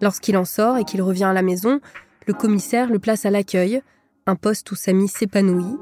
Lorsqu'il 0.00 0.36
en 0.36 0.44
sort 0.44 0.76
et 0.76 0.84
qu'il 0.84 1.00
revient 1.00 1.24
à 1.24 1.32
la 1.32 1.42
maison, 1.42 1.80
le 2.26 2.34
commissaire 2.34 2.90
le 2.90 2.98
place 2.98 3.24
à 3.24 3.30
l'accueil, 3.30 3.80
un 4.26 4.36
poste 4.36 4.70
où 4.70 4.74
Samy 4.74 5.08
s'épanouit. 5.08 5.76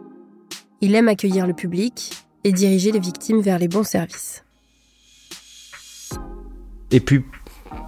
Il 0.81 0.95
aime 0.95 1.09
accueillir 1.09 1.47
le 1.47 1.53
public 1.53 2.25
et 2.45 2.53
diriger 2.53 2.91
les 2.93 3.01
victimes 3.01 3.41
vers 3.41 3.59
les 3.59 3.69
bons 3.69 3.85
services. 3.85 4.45
Et 6.91 7.01
puis, 7.01 7.23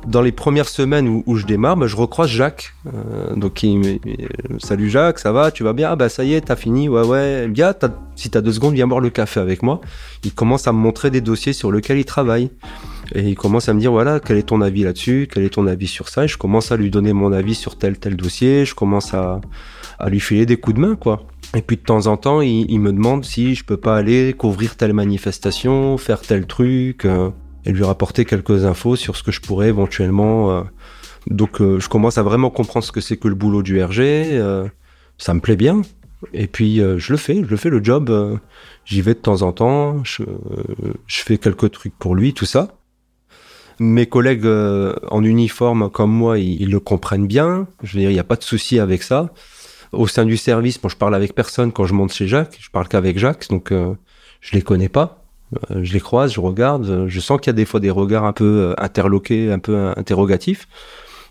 dans 0.06 0.20
les 0.20 0.30
premières 0.30 0.68
semaines 0.68 1.22
où, 1.26 1.36
je 1.36 1.46
démarre, 1.46 1.76
bah, 1.76 1.86
je 1.86 1.96
recroise 1.96 2.28
Jacques. 2.28 2.74
Euh, 2.86 3.34
donc 3.34 3.62
il 3.62 3.78
me 3.78 3.98
Salut 4.58 4.90
Jacques, 4.90 5.18
ça 5.18 5.32
va 5.32 5.50
Tu 5.50 5.64
vas 5.64 5.72
bien? 5.72 5.90
Ah 5.90 5.96
bah 5.96 6.08
ça 6.08 6.22
y 6.22 6.34
est, 6.34 6.42
t'as 6.42 6.56
fini 6.56 6.88
Ouais, 6.88 7.04
ouais. 7.04 7.48
Bien, 7.48 7.74
si 8.14 8.30
t'as 8.30 8.40
deux 8.40 8.52
secondes, 8.52 8.74
viens 8.74 8.86
boire 8.86 9.00
le 9.00 9.10
café 9.10 9.40
avec 9.40 9.62
moi. 9.62 9.80
Il 10.22 10.34
commence 10.34 10.68
à 10.68 10.72
me 10.72 10.78
montrer 10.78 11.10
des 11.10 11.20
dossiers 11.20 11.52
sur 11.52 11.72
lesquels 11.72 11.98
il 11.98 12.04
travaille. 12.04 12.50
Et 13.14 13.28
il 13.28 13.34
commence 13.34 13.68
à 13.68 13.74
me 13.74 13.80
dire 13.80 13.90
voilà, 13.90 14.20
quel 14.20 14.36
est 14.36 14.44
ton 14.44 14.60
avis 14.60 14.84
là-dessus? 14.84 15.28
Quel 15.32 15.44
est 15.44 15.54
ton 15.54 15.66
avis 15.66 15.88
sur 15.88 16.08
ça? 16.08 16.24
Et 16.24 16.28
je 16.28 16.38
commence 16.38 16.72
à 16.72 16.76
lui 16.76 16.90
donner 16.90 17.12
mon 17.12 17.32
avis 17.32 17.54
sur 17.54 17.76
tel 17.76 17.98
tel 17.98 18.16
dossier. 18.16 18.64
Je 18.64 18.74
commence 18.74 19.14
à, 19.14 19.40
à 19.98 20.08
lui 20.08 20.20
filer 20.20 20.46
des 20.46 20.56
coups 20.56 20.76
de 20.76 20.80
main, 20.80 20.96
quoi. 20.96 21.26
Et 21.54 21.62
puis 21.62 21.76
de 21.76 21.82
temps 21.82 22.06
en 22.06 22.16
temps, 22.16 22.40
il, 22.40 22.70
il 22.70 22.80
me 22.80 22.92
demande 22.92 23.24
si 23.24 23.54
je 23.54 23.64
peux 23.64 23.76
pas 23.76 23.96
aller 23.96 24.32
couvrir 24.32 24.76
telle 24.76 24.92
manifestation, 24.94 25.98
faire 25.98 26.20
tel 26.20 26.46
truc, 26.46 27.04
euh, 27.04 27.30
et 27.64 27.72
lui 27.72 27.84
rapporter 27.84 28.24
quelques 28.24 28.64
infos 28.64 28.96
sur 28.96 29.16
ce 29.16 29.22
que 29.22 29.30
je 29.32 29.40
pourrais 29.40 29.68
éventuellement. 29.68 30.50
euh. 30.50 30.62
Donc 31.28 31.60
euh, 31.60 31.78
je 31.78 31.88
commence 31.88 32.18
à 32.18 32.22
vraiment 32.22 32.50
comprendre 32.50 32.84
ce 32.84 32.90
que 32.92 33.00
c'est 33.00 33.16
que 33.16 33.28
le 33.28 33.34
boulot 33.34 33.62
du 33.62 33.82
RG. 33.82 34.00
euh, 34.00 34.66
ça 35.18 35.34
me 35.34 35.40
plaît 35.40 35.56
bien. 35.56 35.82
Et 36.32 36.46
puis 36.46 36.80
euh, 36.80 36.98
je 36.98 37.12
le 37.12 37.18
fais, 37.18 37.36
je 37.44 37.48
le 37.50 37.56
fais 37.56 37.68
le 37.70 37.82
job. 37.84 38.08
euh, 38.10 38.36
J'y 38.84 39.02
vais 39.02 39.14
de 39.14 39.20
temps 39.20 39.42
en 39.42 39.52
temps. 39.52 40.02
Je, 40.04 40.22
je 41.06 41.20
fais 41.20 41.38
quelques 41.38 41.70
trucs 41.70 41.96
pour 41.98 42.14
lui, 42.16 42.32
tout 42.34 42.46
ça. 42.46 42.68
Mes 43.78 44.06
collègues 44.06 44.46
euh, 44.46 44.94
en 45.10 45.22
uniforme 45.24 45.90
comme 45.90 46.10
moi, 46.12 46.38
ils, 46.38 46.60
ils 46.62 46.70
le 46.70 46.80
comprennent 46.80 47.26
bien. 47.26 47.66
Je 47.82 47.94
veux 47.94 48.00
dire, 48.00 48.10
il 48.10 48.14
n'y 48.14 48.20
a 48.20 48.24
pas 48.24 48.36
de 48.36 48.42
souci 48.42 48.78
avec 48.78 49.02
ça. 49.02 49.32
Au 49.92 50.06
sein 50.06 50.24
du 50.24 50.36
service, 50.36 50.82
moi, 50.82 50.90
je 50.90 50.96
parle 50.96 51.14
avec 51.14 51.34
personne 51.34 51.70
quand 51.72 51.84
je 51.84 51.92
monte 51.94 52.12
chez 52.12 52.26
Jacques. 52.26 52.56
Je 52.60 52.70
parle 52.70 52.88
qu'avec 52.88 53.18
Jacques, 53.18 53.48
donc 53.50 53.72
euh, 53.72 53.94
je 54.40 54.52
les 54.54 54.62
connais 54.62 54.88
pas. 54.88 55.24
Euh, 55.70 55.80
je 55.82 55.92
les 55.92 56.00
croise, 56.00 56.32
je 56.32 56.40
regarde. 56.40 56.86
euh, 56.88 57.08
Je 57.08 57.20
sens 57.20 57.38
qu'il 57.40 57.48
y 57.48 57.50
a 57.50 57.52
des 57.54 57.66
fois 57.66 57.78
des 57.80 57.90
regards 57.90 58.24
un 58.24 58.32
peu 58.32 58.44
euh, 58.70 58.74
interloqués, 58.78 59.52
un 59.52 59.58
peu 59.58 59.92
interrogatifs. 59.96 60.66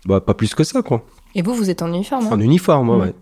Bah, 0.06 0.20
pas 0.20 0.34
plus 0.34 0.54
que 0.54 0.62
ça, 0.64 0.82
quoi. 0.82 1.04
Et 1.34 1.42
vous, 1.42 1.54
vous 1.54 1.70
êtes 1.70 1.82
en 1.82 1.88
uniforme 1.92 2.26
hein? 2.26 2.30
En 2.32 2.40
uniforme, 2.40 2.96
Mm. 2.96 3.00
ouais. 3.00 3.14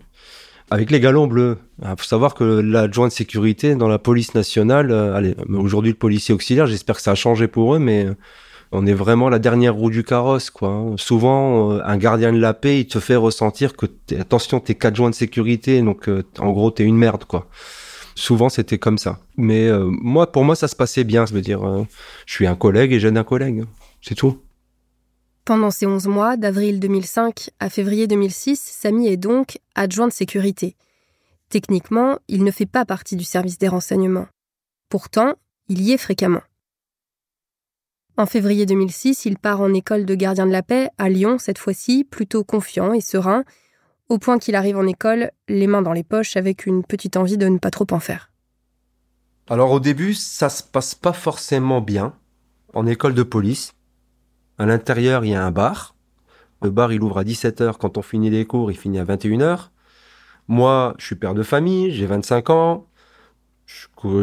Avec 0.69 0.89
les 0.91 0.99
galons 1.01 1.27
bleus. 1.27 1.57
Il 1.81 1.87
faut 1.97 2.05
savoir 2.05 2.33
que 2.33 2.43
l'adjoint 2.45 3.07
de 3.07 3.11
sécurité 3.11 3.75
dans 3.75 3.89
la 3.89 3.99
police 3.99 4.35
nationale, 4.35 4.89
euh, 4.91 5.15
allez, 5.15 5.35
aujourd'hui 5.49 5.91
le 5.91 5.97
policier 5.97 6.33
auxiliaire, 6.33 6.65
j'espère 6.67 6.95
que 6.95 7.01
ça 7.01 7.11
a 7.11 7.15
changé 7.15 7.47
pour 7.49 7.75
eux, 7.75 7.79
mais 7.79 8.05
euh, 8.05 8.13
on 8.71 8.85
est 8.85 8.93
vraiment 8.93 9.29
la 9.29 9.39
dernière 9.39 9.75
roue 9.75 9.89
du 9.89 10.03
carrosse, 10.03 10.49
quoi. 10.49 10.69
hein. 10.69 10.95
Souvent, 10.97 11.71
euh, 11.73 11.81
un 11.83 11.97
gardien 11.97 12.31
de 12.33 12.39
la 12.39 12.53
paix, 12.53 12.79
il 12.81 12.87
te 12.87 12.99
fait 12.99 13.15
ressentir 13.15 13.75
que, 13.75 13.85
t'es- 13.85 14.19
attention, 14.19 14.59
t'es 14.59 14.75
qu'adjoint 14.75 15.09
de 15.09 15.15
sécurité, 15.15 15.81
donc 15.81 16.07
euh, 16.09 16.23
en 16.39 16.51
gros, 16.51 16.71
t'es 16.71 16.83
une 16.83 16.97
merde, 16.97 17.25
quoi. 17.25 17.47
Souvent, 18.15 18.49
c'était 18.49 18.77
comme 18.77 18.97
ça. 18.97 19.19
Mais 19.37 19.67
euh, 19.67 19.85
moi, 19.89 20.31
pour 20.31 20.43
moi, 20.43 20.55
ça 20.55 20.67
se 20.67 20.75
passait 20.75 21.03
bien. 21.05 21.25
Je 21.25 21.33
veux 21.33 21.41
dire, 21.41 21.63
euh, 21.67 21.83
je 22.25 22.33
suis 22.33 22.45
un 22.47 22.55
collègue 22.55 22.91
et 22.91 22.99
j'aide 22.99 23.17
un 23.17 23.23
collègue. 23.23 23.63
C'est 24.01 24.15
tout. 24.15 24.39
Pendant 25.45 25.71
ces 25.71 25.85
11 25.87 26.07
mois, 26.07 26.37
d'avril 26.37 26.79
2005 26.79 27.49
à 27.59 27.69
février 27.69 28.07
2006, 28.07 28.59
Samy 28.59 29.07
est 29.07 29.17
donc 29.17 29.57
adjoint 29.75 30.07
de 30.07 30.13
sécurité. 30.13 30.75
Techniquement, 31.49 32.17
il 32.27 32.43
ne 32.43 32.51
fait 32.51 32.65
pas 32.65 32.85
partie 32.85 33.15
du 33.15 33.23
service 33.23 33.57
des 33.57 33.67
renseignements. 33.67 34.27
Pourtant, 34.89 35.33
il 35.67 35.81
y 35.81 35.93
est 35.93 35.97
fréquemment. 35.97 36.41
En 38.17 38.25
février 38.25 38.65
2006, 38.65 39.25
il 39.25 39.37
part 39.37 39.61
en 39.61 39.73
école 39.73 40.05
de 40.05 40.15
gardien 40.15 40.45
de 40.45 40.51
la 40.51 40.61
paix, 40.61 40.89
à 40.97 41.09
Lyon 41.09 41.37
cette 41.39 41.57
fois-ci, 41.57 42.03
plutôt 42.03 42.43
confiant 42.43 42.93
et 42.93 43.01
serein, 43.01 43.43
au 44.09 44.17
point 44.17 44.37
qu'il 44.37 44.55
arrive 44.55 44.77
en 44.77 44.85
école, 44.85 45.31
les 45.47 45.67
mains 45.67 45.81
dans 45.81 45.93
les 45.93 46.03
poches, 46.03 46.35
avec 46.35 46.65
une 46.65 46.83
petite 46.83 47.15
envie 47.15 47.37
de 47.37 47.47
ne 47.47 47.57
pas 47.57 47.71
trop 47.71 47.87
en 47.91 47.99
faire. 47.99 48.31
Alors 49.49 49.71
au 49.71 49.79
début, 49.79 50.13
ça 50.13 50.49
se 50.49 50.63
passe 50.63 50.95
pas 50.95 51.13
forcément 51.13 51.81
bien 51.81 52.13
en 52.73 52.85
école 52.85 53.13
de 53.13 53.23
police. 53.23 53.73
À 54.57 54.65
l'intérieur, 54.65 55.25
il 55.25 55.31
y 55.31 55.35
a 55.35 55.43
un 55.43 55.51
bar. 55.51 55.95
Le 56.61 56.69
bar, 56.69 56.93
il 56.93 57.01
ouvre 57.01 57.17
à 57.17 57.23
17h. 57.23 57.77
Quand 57.77 57.97
on 57.97 58.01
finit 58.01 58.29
les 58.29 58.45
cours, 58.45 58.71
il 58.71 58.77
finit 58.77 58.99
à 58.99 59.05
21h. 59.05 59.69
Moi, 60.47 60.93
je 60.99 61.05
suis 61.05 61.15
père 61.15 61.33
de 61.33 61.43
famille, 61.43 61.91
j'ai 61.91 62.05
25 62.05 62.49
ans. 62.49 62.87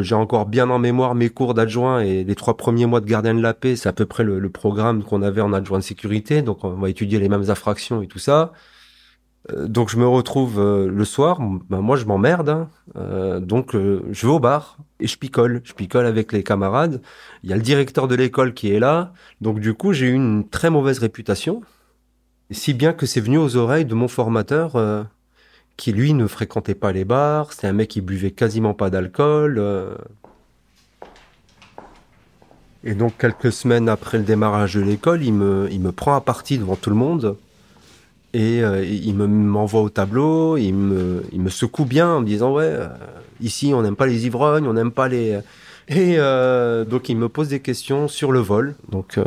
J'ai 0.00 0.14
encore 0.14 0.46
bien 0.46 0.70
en 0.70 0.78
mémoire 0.78 1.14
mes 1.14 1.28
cours 1.28 1.54
d'adjoint 1.54 2.00
et 2.00 2.24
les 2.24 2.34
trois 2.34 2.56
premiers 2.56 2.86
mois 2.86 3.00
de 3.00 3.06
gardien 3.06 3.34
de 3.34 3.40
la 3.40 3.54
paix, 3.54 3.76
c'est 3.76 3.88
à 3.88 3.92
peu 3.92 4.06
près 4.06 4.24
le, 4.24 4.40
le 4.40 4.50
programme 4.50 5.04
qu'on 5.04 5.22
avait 5.22 5.40
en 5.40 5.52
adjoint 5.52 5.78
de 5.78 5.84
sécurité. 5.84 6.42
Donc 6.42 6.64
on 6.64 6.70
va 6.70 6.90
étudier 6.90 7.20
les 7.20 7.28
mêmes 7.28 7.48
infractions 7.48 8.02
et 8.02 8.08
tout 8.08 8.18
ça. 8.18 8.52
Euh, 9.52 9.68
donc 9.68 9.88
je 9.88 9.96
me 9.96 10.06
retrouve 10.06 10.58
euh, 10.58 10.88
le 10.88 11.04
soir, 11.04 11.38
ben, 11.70 11.80
moi 11.80 11.96
je 11.96 12.04
m'emmerde, 12.06 12.48
hein. 12.48 12.68
Euh, 12.96 13.38
donc 13.38 13.74
je 13.74 14.26
vais 14.26 14.32
au 14.32 14.40
bar 14.40 14.78
et 14.98 15.06
je 15.06 15.16
picole, 15.16 15.60
je 15.64 15.74
picole 15.74 16.06
avec 16.06 16.32
les 16.32 16.42
camarades. 16.42 17.00
Il 17.44 17.50
y 17.50 17.52
a 17.52 17.56
le 17.56 17.62
directeur 17.62 18.08
de 18.08 18.16
l'école 18.16 18.54
qui 18.54 18.72
est 18.72 18.80
là, 18.80 19.12
donc 19.40 19.60
du 19.60 19.74
coup 19.74 19.92
j'ai 19.92 20.06
eu 20.06 20.14
une 20.14 20.48
très 20.48 20.70
mauvaise 20.70 20.98
réputation, 20.98 21.62
si 22.50 22.74
bien 22.74 22.92
que 22.92 23.06
c'est 23.06 23.20
venu 23.20 23.38
aux 23.38 23.56
oreilles 23.56 23.84
de 23.84 23.94
mon 23.94 24.08
formateur 24.08 24.72
qui 25.78 25.92
lui 25.92 26.12
ne 26.12 26.26
fréquentait 26.26 26.74
pas 26.74 26.92
les 26.92 27.06
bars, 27.06 27.52
c'est 27.54 27.68
un 27.68 27.72
mec 27.72 27.88
qui 27.88 28.02
buvait 28.02 28.32
quasiment 28.32 28.74
pas 28.74 28.90
d'alcool. 28.90 29.56
euh. 29.58 29.94
Et 32.84 32.94
donc 32.94 33.16
quelques 33.16 33.52
semaines 33.52 33.88
après 33.88 34.18
le 34.18 34.24
démarrage 34.24 34.74
de 34.74 34.80
l'école, 34.80 35.22
il 35.22 35.32
me, 35.32 35.92
prend 35.92 36.14
à 36.14 36.20
partie 36.20 36.58
devant 36.58 36.76
tout 36.76 36.90
le 36.90 36.96
monde. 36.96 37.36
Et 38.34 38.62
euh, 38.62 38.84
il 38.84 39.14
me 39.14 39.26
m'envoie 39.26 39.80
au 39.80 39.88
tableau, 39.88 40.56
il 40.56 40.74
me, 40.74 41.48
secoue 41.48 41.86
bien 41.86 42.08
en 42.08 42.20
me 42.20 42.26
disant 42.26 42.52
ouais, 42.52 42.64
euh, 42.64 42.88
ici 43.40 43.72
on 43.72 43.82
n'aime 43.82 43.96
pas 43.96 44.06
les 44.06 44.26
ivrognes, 44.26 44.66
on 44.66 44.74
n'aime 44.74 44.92
pas 44.92 45.08
les. 45.08 45.38
Et 45.88 46.16
euh, 46.18 46.84
donc 46.84 47.08
il 47.08 47.16
me 47.16 47.28
pose 47.28 47.48
des 47.48 47.60
questions 47.60 48.08
sur 48.08 48.32
le 48.32 48.40
vol. 48.40 48.74
Donc 48.90 49.18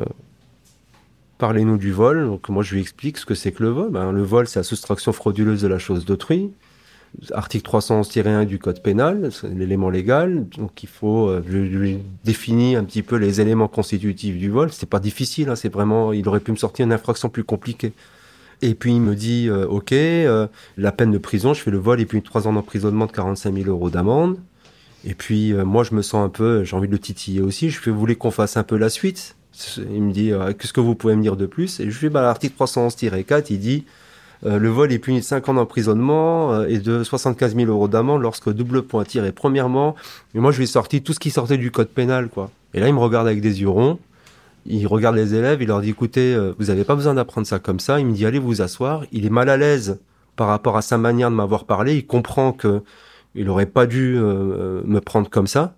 parlez-nous 1.41 1.77
du 1.77 1.91
vol. 1.91 2.37
Moi 2.49 2.61
je 2.61 2.75
lui 2.75 2.81
explique 2.81 3.17
ce 3.17 3.25
que 3.25 3.33
c'est 3.33 3.51
que 3.51 3.63
le 3.63 3.69
vol. 3.69 3.89
Ben, 3.89 4.11
le 4.11 4.21
vol 4.21 4.47
c'est 4.47 4.59
la 4.59 4.63
soustraction 4.63 5.11
frauduleuse 5.11 5.59
de 5.63 5.67
la 5.67 5.79
chose 5.79 6.05
d'autrui. 6.05 6.51
Article 7.33 7.67
311-1 7.67 8.45
du 8.45 8.59
code 8.59 8.81
pénal, 8.83 9.31
c'est 9.31 9.49
l'élément 9.49 9.89
légal. 9.89 10.47
Donc 10.57 10.83
il 10.83 10.87
faut, 10.87 11.27
euh, 11.27 11.43
je 11.45 11.57
lui 11.57 11.97
définis 12.23 12.75
un 12.75 12.83
petit 12.83 13.01
peu 13.01 13.15
les 13.15 13.41
éléments 13.41 13.67
constitutifs 13.67 14.37
du 14.37 14.49
vol. 14.51 14.71
C'est 14.71 14.87
pas 14.87 14.99
difficile, 14.99 15.49
hein, 15.49 15.55
c'est 15.55 15.73
vraiment, 15.73 16.13
il 16.13 16.25
aurait 16.29 16.39
pu 16.39 16.51
me 16.51 16.57
sortir 16.57 16.85
une 16.85 16.93
infraction 16.93 17.27
plus 17.27 17.43
compliquée. 17.43 17.91
Et 18.61 18.75
puis 18.75 18.93
il 18.93 19.01
me 19.01 19.15
dit, 19.15 19.49
euh, 19.49 19.65
ok, 19.65 19.93
euh, 19.93 20.47
la 20.77 20.91
peine 20.91 21.11
de 21.11 21.17
prison, 21.17 21.55
je 21.55 21.61
fais 21.61 21.71
le 21.71 21.79
vol 21.79 21.99
et 21.99 22.05
puis 22.05 22.21
trois 22.21 22.47
ans 22.47 22.53
d'emprisonnement 22.53 23.07
de 23.07 23.11
45 23.13 23.53
000 23.53 23.67
euros 23.67 23.89
d'amende. 23.89 24.37
Et 25.03 25.15
puis 25.15 25.53
moi 25.53 25.83
je 25.83 25.95
me 25.95 26.03
sens 26.03 26.23
un 26.23 26.29
peu, 26.29 26.63
j'ai 26.63 26.75
envie 26.75 26.87
de 26.87 26.93
le 26.93 26.99
titiller 26.99 27.41
aussi. 27.41 27.71
Je 27.71 27.79
fais, 27.79 27.89
vous 27.89 27.99
voulez 27.99 28.15
qu'on 28.15 28.29
fasse 28.29 28.57
un 28.57 28.63
peu 28.63 28.77
la 28.77 28.89
suite? 28.89 29.35
Il 29.77 30.03
me 30.03 30.11
dit, 30.11 30.31
euh, 30.31 30.53
qu'est-ce 30.53 30.73
que 30.73 30.81
vous 30.81 30.95
pouvez 30.95 31.15
me 31.15 31.21
dire 31.21 31.35
de 31.35 31.45
plus? 31.45 31.79
Et 31.79 31.89
je 31.89 31.97
fais, 31.97 32.09
bah, 32.09 32.21
l'article 32.21 32.55
311-4, 32.57 33.47
il 33.49 33.59
dit, 33.59 33.85
euh, 34.45 34.57
le 34.57 34.69
vol 34.69 34.91
est 34.91 34.99
puni 34.99 35.19
de 35.19 35.23
5 35.23 35.49
ans 35.49 35.53
d'emprisonnement 35.53 36.53
euh, 36.53 36.65
et 36.67 36.79
de 36.79 37.03
75 37.03 37.55
000 37.55 37.69
euros 37.69 37.87
d'amende 37.87 38.21
lorsque 38.21 38.51
double 38.51 38.83
point 38.83 39.03
tiré. 39.03 39.31
Premièrement, 39.31 39.95
et 40.33 40.39
moi 40.39 40.51
je 40.51 40.57
lui 40.57 40.63
ai 40.63 40.67
sorti 40.67 41.03
tout 41.03 41.13
ce 41.13 41.19
qui 41.19 41.29
sortait 41.29 41.57
du 41.57 41.71
code 41.71 41.89
pénal, 41.89 42.29
quoi. 42.29 42.49
Et 42.73 42.79
là 42.79 42.87
il 42.87 42.93
me 42.93 42.99
regarde 42.99 43.27
avec 43.27 43.41
des 43.41 43.61
yeux 43.61 43.69
ronds. 43.69 43.99
Il 44.65 44.85
regarde 44.87 45.15
les 45.15 45.35
élèves, 45.35 45.61
il 45.61 45.67
leur 45.67 45.81
dit 45.81 45.89
écoutez, 45.89 46.33
euh, 46.33 46.53
vous 46.57 46.65
n'avez 46.65 46.83
pas 46.83 46.95
besoin 46.95 47.13
d'apprendre 47.13 47.47
ça 47.47 47.59
comme 47.59 47.79
ça. 47.79 47.99
Il 47.99 48.07
me 48.07 48.13
dit 48.13 48.25
allez 48.25 48.39
vous 48.39 48.61
asseoir. 48.61 49.03
Il 49.11 49.25
est 49.25 49.31
mal 49.31 49.49
à 49.49 49.57
l'aise 49.57 49.99
par 50.35 50.47
rapport 50.47 50.77
à 50.77 50.81
sa 50.81 50.97
manière 50.97 51.29
de 51.29 51.35
m'avoir 51.35 51.65
parlé. 51.65 51.95
Il 51.97 52.07
comprend 52.07 52.51
que 52.51 52.81
il 53.35 53.49
aurait 53.49 53.65
pas 53.65 53.85
dû 53.85 54.15
euh, 54.17 54.81
me 54.85 54.99
prendre 54.99 55.29
comme 55.29 55.47
ça. 55.47 55.75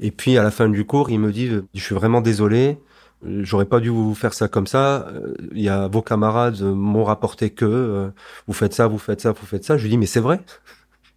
Et 0.00 0.10
puis 0.10 0.38
à 0.38 0.42
la 0.42 0.50
fin 0.50 0.68
du 0.68 0.84
cours, 0.84 1.10
il 1.10 1.20
me 1.20 1.32
dit 1.32 1.50
je 1.74 1.80
suis 1.82 1.94
vraiment 1.94 2.20
désolé, 2.20 2.78
j'aurais 3.24 3.64
pas 3.66 3.80
dû 3.80 3.88
vous 3.90 4.14
faire 4.14 4.34
ça 4.34 4.48
comme 4.48 4.66
ça. 4.66 5.08
Euh, 5.08 5.34
Il 5.52 5.62
y 5.62 5.68
a 5.68 5.88
vos 5.88 6.02
camarades 6.02 6.60
euh, 6.62 6.74
m'ont 6.74 7.04
rapporté 7.04 7.50
que 7.50 7.64
euh, 7.64 8.10
vous 8.46 8.52
faites 8.54 8.74
ça, 8.74 8.86
vous 8.88 8.98
faites 8.98 9.20
ça, 9.20 9.32
vous 9.32 9.46
faites 9.46 9.64
ça. 9.64 9.76
Je 9.76 9.82
lui 9.84 9.90
dis 9.90 9.98
mais 9.98 10.06
c'est 10.06 10.20
vrai. 10.20 10.40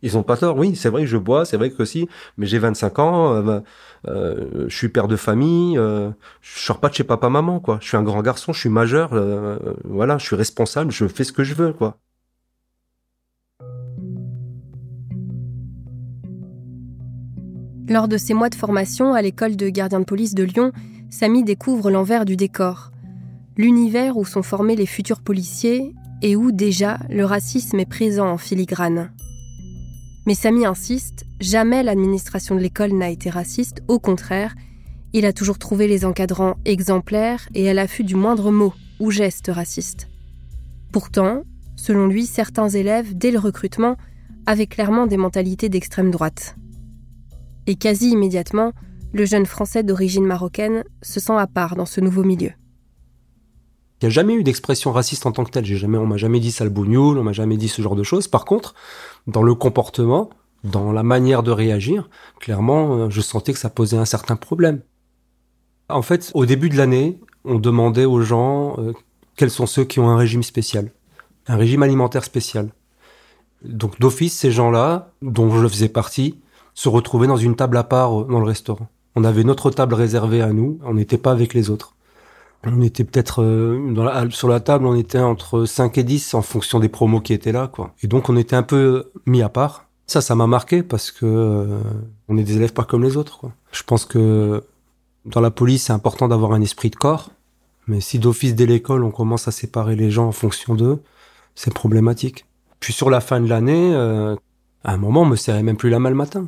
Ils 0.03 0.17
ont 0.17 0.23
pas 0.23 0.37
tort, 0.37 0.57
oui, 0.57 0.75
c'est 0.75 0.89
vrai 0.89 1.01
que 1.03 1.07
je 1.07 1.17
bois, 1.17 1.43
c'est 1.45 1.57
vrai 1.57 1.71
que 1.71 1.83
si, 1.85 2.07
mais 2.37 2.45
j'ai 2.45 2.59
25 2.59 2.99
ans, 2.99 3.33
euh, 3.33 3.59
euh, 4.07 4.65
je 4.69 4.75
suis 4.75 4.89
père 4.89 5.07
de 5.07 5.15
famille, 5.15 5.77
euh, 5.77 6.11
je 6.41 6.59
sors 6.59 6.79
pas 6.79 6.89
de 6.89 6.93
chez 6.93 7.03
papa 7.03 7.29
maman 7.29 7.59
quoi. 7.59 7.79
Je 7.81 7.87
suis 7.87 7.97
un 7.97 8.03
grand 8.03 8.21
garçon, 8.21 8.53
je 8.53 8.59
suis 8.59 8.69
majeur, 8.69 9.09
voilà, 9.85 10.17
je 10.19 10.25
suis 10.25 10.35
responsable, 10.35 10.91
je 10.91 11.07
fais 11.07 11.23
ce 11.23 11.31
que 11.33 11.43
je 11.43 11.55
veux 11.55 11.73
quoi. 11.73 11.97
Lors 17.89 18.09
de 18.09 18.17
ses 18.17 18.33
mois 18.33 18.49
de 18.49 18.55
formation 18.55 19.13
à 19.13 19.21
l'école 19.21 19.55
de 19.55 19.69
gardien 19.69 20.01
de 20.01 20.05
police 20.05 20.35
de 20.35 20.43
Lyon, 20.43 20.73
Samy 21.09 21.43
découvre 21.43 21.89
l'envers 21.89 22.25
du 22.25 22.35
décor. 22.35 22.91
L'univers 23.55 24.17
où 24.17 24.25
sont 24.25 24.43
formés 24.43 24.75
les 24.75 24.85
futurs 24.85 25.21
policiers 25.21 25.95
et 26.21 26.35
où 26.35 26.51
déjà 26.51 26.99
le 27.09 27.23
racisme 27.23 27.79
est 27.79 27.85
présent 27.85 28.29
en 28.29 28.37
filigrane. 28.37 29.11
Mais 30.25 30.35
Samy 30.35 30.65
insiste, 30.65 31.25
jamais 31.39 31.81
l'administration 31.81 32.55
de 32.55 32.59
l'école 32.59 32.91
n'a 32.91 33.09
été 33.09 33.29
raciste, 33.29 33.81
au 33.87 33.99
contraire, 33.99 34.53
il 35.13 35.25
a 35.25 35.31
toujours 35.31 35.57
trouvé 35.57 35.87
les 35.87 36.03
encadrants 36.03 36.57
exemplaires 36.65 37.47
et 37.55 37.69
à 37.69 37.73
l'affût 37.73 38.03
du 38.03 38.15
moindre 38.15 38.51
mot 38.51 38.73
ou 38.99 39.11
geste 39.11 39.49
raciste. 39.53 40.09
Pourtant, 40.91 41.43
selon 41.77 42.07
lui, 42.07 42.25
certains 42.25 42.67
élèves, 42.67 43.17
dès 43.17 43.31
le 43.31 43.39
recrutement, 43.39 43.95
avaient 44.45 44.67
clairement 44.67 45.07
des 45.07 45.17
mentalités 45.17 45.69
d'extrême 45.69 46.11
droite. 46.11 46.57
Et 47.67 47.75
quasi 47.75 48.11
immédiatement, 48.11 48.71
le 49.13 49.25
jeune 49.25 49.45
Français 49.45 49.83
d'origine 49.83 50.25
marocaine 50.25 50.85
se 51.01 51.19
sent 51.19 51.35
à 51.37 51.47
part 51.47 51.75
dans 51.75 51.85
ce 51.85 51.99
nouveau 51.99 52.23
milieu. 52.23 52.51
Il 54.01 54.05
n'y 54.05 54.07
a 54.07 54.09
jamais 54.09 54.35
eu 54.35 54.43
d'expression 54.43 54.93
raciste 54.93 55.25
en 55.25 55.33
tant 55.33 55.43
que 55.43 55.51
telle. 55.51 55.65
On 55.85 56.05
m'a 56.05 56.17
jamais 56.17 56.39
dit 56.39 56.51
sale 56.51 56.69
bougnoul, 56.69 57.17
on 57.17 57.23
m'a 57.23 57.33
jamais 57.33 57.57
dit 57.57 57.67
ce 57.67 57.81
genre 57.81 57.95
de 57.95 58.03
choses. 58.03 58.27
Par 58.27 58.45
contre, 58.45 58.73
dans 59.25 59.43
le 59.43 59.53
comportement, 59.53 60.29
dans 60.63 60.93
la 60.93 61.03
manière 61.03 61.43
de 61.43 61.51
réagir, 61.51 62.09
clairement, 62.39 62.95
euh, 62.95 63.09
je 63.09 63.21
sentais 63.21 63.53
que 63.53 63.59
ça 63.59 63.69
posait 63.69 63.97
un 63.97 64.05
certain 64.05 64.35
problème. 64.37 64.81
En 65.89 66.01
fait, 66.01 66.31
au 66.35 66.45
début 66.45 66.69
de 66.69 66.77
l'année, 66.77 67.19
on 67.43 67.59
demandait 67.59 68.05
aux 68.05 68.21
gens 68.21 68.75
euh, 68.77 68.93
quels 69.35 69.51
sont 69.51 69.65
ceux 69.65 69.83
qui 69.83 69.99
ont 69.99 70.09
un 70.09 70.17
régime 70.17 70.43
spécial, 70.43 70.91
un 71.47 71.57
régime 71.57 71.83
alimentaire 71.83 72.23
spécial. 72.23 72.69
Donc 73.63 73.99
d'office, 73.99 74.37
ces 74.37 74.51
gens-là, 74.51 75.11
dont 75.21 75.49
je 75.49 75.67
faisais 75.67 75.89
partie, 75.89 76.39
se 76.77 76.89
retrouvaient 76.89 77.25
dans 77.25 77.37
une 77.37 77.55
table 77.55 77.75
à 77.75 77.83
part 77.83 78.25
dans 78.25 78.39
le 78.39 78.45
restaurant. 78.45 78.87
On 79.15 79.23
avait 79.23 79.43
notre 79.43 79.71
table 79.71 79.95
réservée 79.95 80.43
à 80.43 80.53
nous, 80.53 80.77
on 80.83 80.93
n'était 80.93 81.17
pas 81.17 81.31
avec 81.31 81.55
les 81.55 81.71
autres. 81.71 81.95
On 82.63 82.83
était 82.83 83.03
peut-être 83.03 83.41
euh, 83.41 84.29
sur 84.29 84.47
la 84.47 84.59
table, 84.59 84.85
on 84.85 84.93
était 84.93 85.17
entre 85.17 85.65
5 85.65 85.97
et 85.97 86.03
10 86.03 86.35
en 86.35 86.43
fonction 86.43 86.79
des 86.79 86.87
promos 86.87 87.19
qui 87.19 87.33
étaient 87.33 87.51
là, 87.51 87.67
quoi. 87.67 87.95
Et 88.03 88.07
donc 88.07 88.29
on 88.29 88.37
était 88.37 88.55
un 88.55 88.61
peu 88.61 89.09
mis 89.25 89.41
à 89.41 89.49
part. 89.49 89.85
Ça, 90.05 90.21
ça 90.21 90.35
m'a 90.35 90.45
marqué 90.45 90.83
parce 90.83 91.09
que 91.09 91.25
euh, 91.25 91.79
on 92.27 92.37
est 92.37 92.43
des 92.43 92.57
élèves 92.57 92.73
pas 92.73 92.83
comme 92.83 93.03
les 93.03 93.17
autres, 93.17 93.39
quoi. 93.39 93.51
Je 93.71 93.81
pense 93.81 94.05
que 94.05 94.63
dans 95.25 95.41
la 95.41 95.49
police, 95.49 95.85
c'est 95.85 95.93
important 95.93 96.27
d'avoir 96.27 96.53
un 96.53 96.61
esprit 96.61 96.91
de 96.91 96.95
corps. 96.95 97.31
Mais 97.87 98.01
si 98.01 98.19
d'office 98.19 98.53
dès 98.53 98.67
l'école, 98.67 99.03
on 99.03 99.11
commence 99.11 99.47
à 99.47 99.51
séparer 99.51 99.95
les 99.95 100.11
gens 100.11 100.27
en 100.27 100.31
fonction 100.31 100.75
d'eux, 100.75 101.01
c'est 101.55 101.73
problématique. 101.73 102.45
Puis 102.79 102.93
sur 102.93 103.09
la 103.09 103.19
fin 103.19 103.41
de 103.41 103.49
l'année, 103.49 103.95
euh, 103.95 104.35
à 104.83 104.93
un 104.93 104.97
moment, 104.97 105.23
on 105.23 105.25
me 105.25 105.35
serrait 105.35 105.63
même 105.63 105.77
plus 105.77 105.89
la 105.89 105.97
main 105.97 106.09
le 106.09 106.15
matin. 106.15 106.47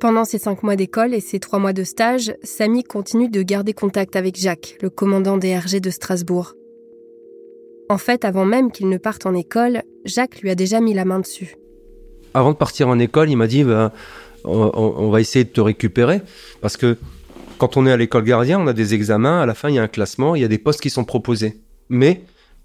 Pendant 0.00 0.24
ces 0.24 0.38
cinq 0.38 0.62
mois 0.62 0.76
d'école 0.76 1.12
et 1.12 1.18
ces 1.18 1.40
trois 1.40 1.58
mois 1.58 1.72
de 1.72 1.82
stage, 1.82 2.32
Samy 2.44 2.84
continue 2.84 3.28
de 3.28 3.42
garder 3.42 3.72
contact 3.72 4.14
avec 4.14 4.36
Jacques, 4.36 4.76
le 4.80 4.90
commandant 4.90 5.38
des 5.38 5.58
RG 5.58 5.80
de 5.80 5.90
Strasbourg. 5.90 6.54
En 7.88 7.98
fait, 7.98 8.24
avant 8.24 8.44
même 8.44 8.70
qu'il 8.70 8.88
ne 8.88 8.96
parte 8.96 9.26
en 9.26 9.34
école, 9.34 9.82
Jacques 10.04 10.40
lui 10.40 10.50
a 10.50 10.54
déjà 10.54 10.80
mis 10.80 10.94
la 10.94 11.04
main 11.04 11.18
dessus. 11.18 11.56
Avant 12.32 12.52
de 12.52 12.56
partir 12.56 12.86
en 12.86 13.00
école, 13.00 13.28
il 13.28 13.36
m'a 13.36 13.48
dit 13.48 13.64
bah, 13.64 13.92
on, 14.44 15.10
va 15.10 15.20
essayer 15.20 15.44
de 15.44 15.50
te 15.50 15.60
récupérer 15.60 16.22
parce 16.60 16.76
que 16.76 16.96
quand 17.58 17.76
on 17.76 17.84
est 17.84 17.90
à 17.90 17.96
l'école 17.96 18.22
gardien, 18.22 18.60
on 18.60 18.68
a 18.68 18.72
des 18.72 18.94
examens, 18.94 19.40
à 19.40 19.46
la 19.46 19.54
fin 19.54 19.68
il 19.68 19.74
y 19.74 19.78
a 19.80 19.82
un 19.82 19.88
classement, 19.88 20.36
il 20.36 20.42
y 20.42 20.44
a 20.44 20.48
des 20.48 20.58
postes 20.58 20.80
qui 20.80 20.90
sont 20.90 21.04
proposés. 21.04 21.56
Mais 21.88 22.22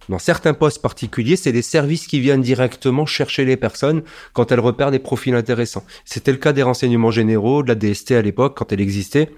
dans 0.09 0.19
certains 0.19 0.53
postes 0.53 0.81
particuliers, 0.81 1.35
c'est 1.35 1.51
des 1.51 1.61
services 1.61 2.07
qui 2.07 2.19
viennent 2.19 2.41
directement 2.41 3.05
chercher 3.05 3.45
les 3.45 3.57
personnes 3.57 4.03
quand 4.33 4.51
elles 4.51 4.59
repèrent 4.59 4.91
des 4.91 4.99
profils 4.99 5.33
intéressants. 5.33 5.83
C'était 6.05 6.31
le 6.31 6.37
cas 6.37 6.53
des 6.53 6.63
renseignements 6.63 7.11
généraux, 7.11 7.63
de 7.63 7.69
la 7.69 7.75
DST 7.75 8.11
à 8.11 8.21
l'époque, 8.21 8.57
quand 8.57 8.71
elle 8.71 8.81
existait. 8.81 9.29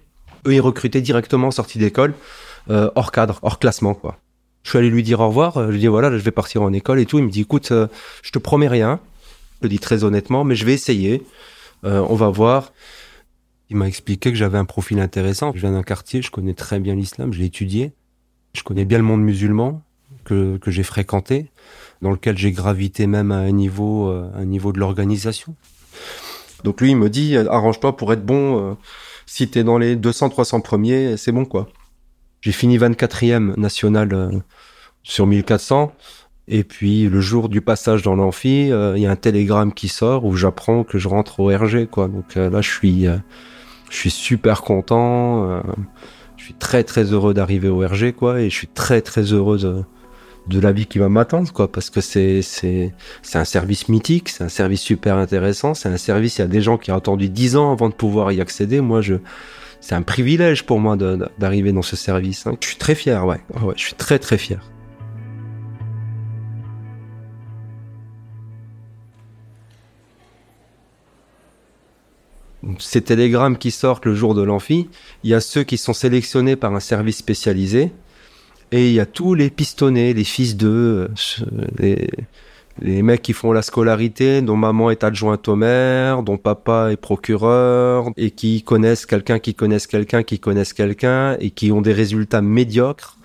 Eux, 0.48 0.54
ils 0.54 0.62
recrutaient 0.62 1.02
directement 1.02 1.48
en 1.48 1.52
sortie 1.52 1.78
d'école, 1.78 2.14
euh, 2.70 2.90
hors 2.96 3.12
cadre, 3.12 3.40
hors 3.42 3.60
classement, 3.60 3.94
quoi. 3.94 4.20
Je 4.64 4.72
suis 4.72 4.80
allé 4.80 4.90
lui 4.90 5.04
dire 5.04 5.20
au 5.20 5.28
revoir, 5.28 5.58
euh, 5.58 5.68
je 5.68 5.74
lui 5.74 5.80
dis 5.80 5.88
voilà, 5.88 6.10
je 6.10 6.24
vais 6.24 6.32
partir 6.32 6.64
en 6.64 6.74
école 6.74 7.00
et 7.00 7.06
tout. 7.06 7.20
Il 7.20 7.26
me 7.26 7.30
dit 7.30 7.42
écoute, 7.42 7.72
euh, 7.72 7.88
je 8.24 8.32
te 8.32 8.40
promets 8.40 8.68
rien, 8.68 9.00
je 9.62 9.68
le 9.68 9.70
dis 9.70 9.78
très 9.78 10.04
honnêtement, 10.04 10.44
mais 10.44 10.56
je 10.56 10.66
vais 10.66 10.74
essayer. 10.74 11.24
on 11.84 12.16
va 12.16 12.30
voir. 12.30 12.74
Il 13.70 13.76
m'a 13.78 13.88
expliqué 13.88 14.32
que 14.32 14.38
j'avais 14.38 14.58
un 14.58 14.66
profil 14.66 15.00
intéressant. 15.00 15.52
Je 15.54 15.60
viens 15.60 15.72
d'un 15.72 15.84
quartier, 15.84 16.24
je 16.24 16.32
connais 16.32 16.56
très 16.56 16.80
bien 16.80 16.96
l'islam, 16.96 17.32
je 17.32 17.38
l'ai 17.40 17.46
étudié. 17.46 17.94
Je 18.54 18.64
connais 18.64 18.86
bien 18.86 18.98
le 18.98 19.04
monde 19.04 19.22
musulman 19.22 19.84
que, 20.26 20.58
que 20.58 20.72
j'ai 20.72 20.84
fréquenté, 20.84 21.52
dans 22.02 22.12
lequel 22.12 22.38
j'ai 22.38 22.52
gravité 22.52 23.08
même 23.08 23.32
à 23.32 23.38
un 23.38 23.52
niveau, 23.52 24.10
euh, 24.10 24.30
un 24.36 24.46
niveau 24.46 24.72
de 24.74 24.80
l'organisation. 24.80 25.56
Donc 26.64 26.82
lui, 26.82 26.92
il 26.92 26.98
me 26.98 27.10
dit, 27.10 27.38
arrange-toi 27.38 27.96
pour 27.96 28.12
être 28.12 28.26
bon. 28.26 28.72
Euh, 28.72 28.74
si 29.26 29.48
t'es 29.50 29.64
dans 29.64 29.78
les 29.78 29.96
200-300 29.96 30.62
premiers, 30.62 31.18
c'est 31.18 31.32
bon 31.32 31.46
quoi. 31.46 31.68
J'ai 32.42 32.52
fini 32.52 32.78
24e 32.78 33.60
national 33.60 34.14
euh, 34.14 34.32
sur 35.04 35.26
1400. 35.26 35.94
Et 36.48 36.64
puis 36.64 37.08
le 37.10 37.22
jour 37.22 37.50
du 37.50 37.62
passage 37.62 38.04
dans 38.04 38.16
l'amphi, 38.16 38.68
il 38.68 39.02
y 39.02 39.08
a 39.08 39.12
un 39.12 39.16
télégramme 39.16 39.74
qui 39.74 39.88
sort 39.88 40.26
où 40.26 40.36
j'apprends 40.36 40.84
que 40.84 41.00
je 41.00 41.08
rentre 41.08 41.40
au 41.40 41.48
RG 41.48 41.88
quoi. 41.90 42.08
Donc 42.08 42.36
là, 42.36 42.62
je 42.62 42.70
suis, 42.70 43.06
je 43.90 43.96
suis 43.98 44.12
super 44.12 44.62
content. 44.62 45.64
je 46.38 46.44
suis 46.44 46.54
très 46.54 46.84
très 46.84 47.06
heureux 47.06 47.34
d'arriver 47.34 47.68
au 47.68 47.80
RG 47.80 48.12
quoi, 48.12 48.42
et 48.42 48.52
je 48.52 48.56
suis 48.56 48.68
très 48.68 49.02
très 49.02 49.34
heureuse 49.34 49.86
de 50.48 50.60
la 50.60 50.72
vie 50.72 50.86
qui 50.86 51.00
va 51.00 51.10
m'attendre, 51.10 51.52
quoi, 51.52 51.72
parce 51.72 51.90
que 51.90 52.02
c'est 52.02 52.42
c'est 52.42 52.94
c'est 53.22 53.38
un 53.38 53.46
service 53.46 53.90
mythique, 53.90 54.30
c'est 54.30 54.44
un 54.44 54.50
service 54.50 54.82
super 54.82 55.16
intéressant, 55.18 55.74
c'est 55.74 55.90
un 55.90 55.98
service. 55.98 56.38
Il 56.38 56.42
y 56.42 56.44
a 56.44 56.48
des 56.48 56.62
gens 56.62 56.78
qui 56.78 56.92
ont 56.92 56.96
attendu 56.96 57.30
dix 57.30 57.56
ans 57.56 57.72
avant 57.72 57.90
de 57.90 57.94
pouvoir 57.96 58.32
y 58.32 58.42
accéder. 58.42 58.82
Moi, 58.82 59.02
je 59.02 59.16
c'est 59.82 59.96
un 59.96 60.02
privilège 60.02 60.66
pour 60.66 60.80
moi 60.80 60.98
d'arriver 61.38 61.72
dans 61.72 61.84
ce 61.84 61.96
service. 61.96 62.48
Hein. 62.48 62.58
Je 62.62 62.68
suis 62.70 62.78
très 62.78 62.96
fier, 62.96 63.24
ouais. 63.26 63.42
ouais, 63.62 63.74
je 63.76 63.84
suis 63.84 63.94
très 63.94 64.20
très 64.20 64.38
fier. 64.38 64.60
Ces 72.80 73.02
télégrammes 73.02 73.58
qui 73.58 73.70
sortent 73.70 74.06
le 74.06 74.16
jour 74.16 74.34
de 74.34 74.42
l'amphi, 74.42 74.90
il 75.24 75.30
y 75.30 75.36
a 75.36 75.40
ceux 75.40 75.64
qui 75.64 75.78
sont 75.78 75.94
sélectionnés 75.94 76.56
par 76.56 76.74
un 76.74 76.80
service 76.80 77.18
spécialisé, 77.18 77.92
et 78.72 78.88
il 78.88 78.94
y 78.94 79.00
a 79.00 79.06
tous 79.06 79.34
les 79.34 79.50
pistonnés, 79.50 80.14
les 80.14 80.24
fils 80.24 80.58
d'eux, 80.58 81.10
les, 81.78 82.10
les 82.82 83.02
mecs 83.04 83.22
qui 83.22 83.34
font 83.34 83.52
la 83.52 83.62
scolarité, 83.62 84.42
dont 84.42 84.58
maman 84.58 84.92
est 84.92 85.04
adjointe 85.04 85.48
au 85.48 85.56
maire, 85.56 86.24
dont 86.24 86.38
papa 86.38 86.92
est 86.92 86.98
procureur, 86.98 88.10
et 88.18 88.32
qui 88.32 88.64
connaissent 88.64 89.06
quelqu'un, 89.06 89.40
qui 89.40 89.56
connaissent 89.56 89.88
quelqu'un, 89.88 90.24
qui 90.24 90.40
connaissent 90.40 90.74
quelqu'un, 90.74 91.38
et 91.40 91.52
qui 91.52 91.72
ont 91.72 91.82
des 91.82 91.94
résultats 91.94 92.42
médiocres, 92.42 93.18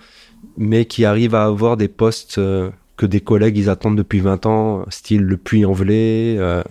mais 0.57 0.85
qui 0.85 1.05
arrivent 1.05 1.35
à 1.35 1.43
avoir 1.43 1.75
des 1.75 1.89
postes 1.89 2.37
euh, 2.37 2.69
que 2.97 3.05
des 3.05 3.21
collègues 3.21 3.57
ils 3.57 3.69
attendent 3.69 3.97
depuis 3.97 4.19
20 4.19 4.45
ans, 4.45 4.85
style 4.89 5.21
le 5.21 5.37
puits-en-velay. 5.37 6.37
Euh. 6.39 6.63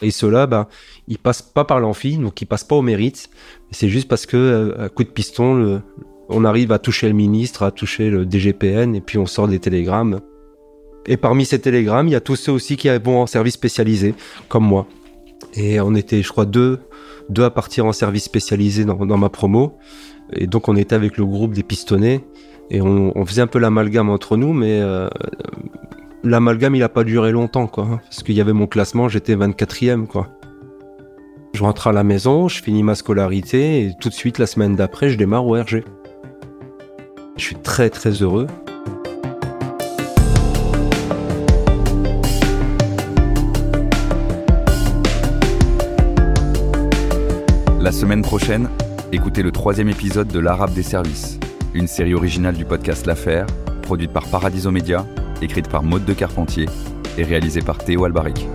et 0.00 0.10
ceux-là, 0.10 0.46
bah, 0.46 0.68
ils 1.08 1.18
passent 1.18 1.42
pas 1.42 1.64
par 1.64 1.80
l'amphi, 1.80 2.16
donc 2.16 2.40
ils 2.40 2.46
passent 2.46 2.64
pas 2.64 2.76
au 2.76 2.82
mérite. 2.82 3.28
C'est 3.70 3.88
juste 3.88 4.08
parce 4.08 4.24
que 4.24 4.36
euh, 4.36 4.86
à 4.86 4.88
coup 4.88 5.04
de 5.04 5.10
piston, 5.10 5.54
le, 5.54 5.80
on 6.28 6.44
arrive 6.44 6.72
à 6.72 6.78
toucher 6.78 7.08
le 7.08 7.14
ministre, 7.14 7.62
à 7.62 7.70
toucher 7.70 8.10
le 8.10 8.24
DGPN, 8.24 8.94
et 8.94 9.00
puis 9.00 9.18
on 9.18 9.26
sort 9.26 9.48
des 9.48 9.58
télégrammes. 9.58 10.20
Et 11.06 11.16
parmi 11.16 11.46
ces 11.46 11.58
télégrammes, 11.58 12.08
il 12.08 12.12
y 12.12 12.16
a 12.16 12.20
tous 12.20 12.36
ceux 12.36 12.52
aussi 12.52 12.76
qui 12.76 12.88
vont 12.98 13.22
en 13.22 13.26
service 13.26 13.54
spécialisé, 13.54 14.14
comme 14.48 14.64
moi. 14.64 14.86
Et 15.54 15.80
on 15.80 15.94
était, 15.94 16.22
je 16.22 16.28
crois, 16.28 16.44
deux, 16.44 16.80
deux 17.30 17.44
à 17.44 17.50
partir 17.50 17.86
en 17.86 17.92
service 17.92 18.24
spécialisé 18.24 18.84
dans, 18.84 19.18
ma 19.18 19.28
promo. 19.30 19.78
Et 20.34 20.46
donc 20.46 20.68
on 20.68 20.76
était 20.76 20.94
avec 20.94 21.16
le 21.16 21.24
groupe 21.24 21.54
des 21.54 21.62
pistonnés, 21.62 22.24
et 22.70 22.82
on, 22.82 23.24
faisait 23.24 23.40
un 23.40 23.46
peu 23.46 23.58
l'amalgame 23.58 24.10
entre 24.10 24.36
nous, 24.36 24.52
mais 24.52 24.80
euh, 24.82 25.08
l'amalgame 26.22 26.74
il 26.74 26.82
a 26.82 26.90
pas 26.90 27.04
duré 27.04 27.32
longtemps, 27.32 27.66
quoi. 27.66 27.84
Hein, 27.84 28.00
parce 28.04 28.22
qu'il 28.22 28.34
y 28.34 28.42
avait 28.42 28.52
mon 28.52 28.66
classement, 28.66 29.08
j'étais 29.08 29.34
24e, 29.34 30.06
quoi. 30.06 30.28
Je 31.54 31.62
rentre 31.62 31.86
à 31.86 31.92
la 31.92 32.04
maison, 32.04 32.46
je 32.48 32.62
finis 32.62 32.82
ma 32.82 32.94
scolarité, 32.94 33.86
et 33.86 33.92
tout 33.98 34.10
de 34.10 34.14
suite, 34.14 34.38
la 34.38 34.46
semaine 34.46 34.76
d'après, 34.76 35.08
je 35.08 35.16
démarre 35.16 35.46
au 35.46 35.54
RG. 35.54 35.82
Je 37.38 37.44
suis 37.44 37.54
très 37.54 37.88
très 37.88 38.10
heureux. 38.10 38.48
La 47.80 47.92
semaine 47.92 48.22
prochaine, 48.22 48.68
écoutez 49.12 49.42
le 49.42 49.52
troisième 49.52 49.88
épisode 49.88 50.26
de 50.28 50.40
L'Arabe 50.40 50.74
des 50.74 50.82
services, 50.82 51.38
une 51.74 51.86
série 51.86 52.12
originale 52.12 52.56
du 52.56 52.64
podcast 52.64 53.06
L'Affaire, 53.06 53.46
produite 53.82 54.12
par 54.12 54.26
Paradiso 54.26 54.72
Média, 54.72 55.06
écrite 55.40 55.68
par 55.68 55.84
Maude 55.84 56.04
de 56.04 56.12
Carpentier 56.12 56.66
et 57.16 57.22
réalisée 57.22 57.62
par 57.62 57.78
Théo 57.78 58.04
Albaric. 58.04 58.48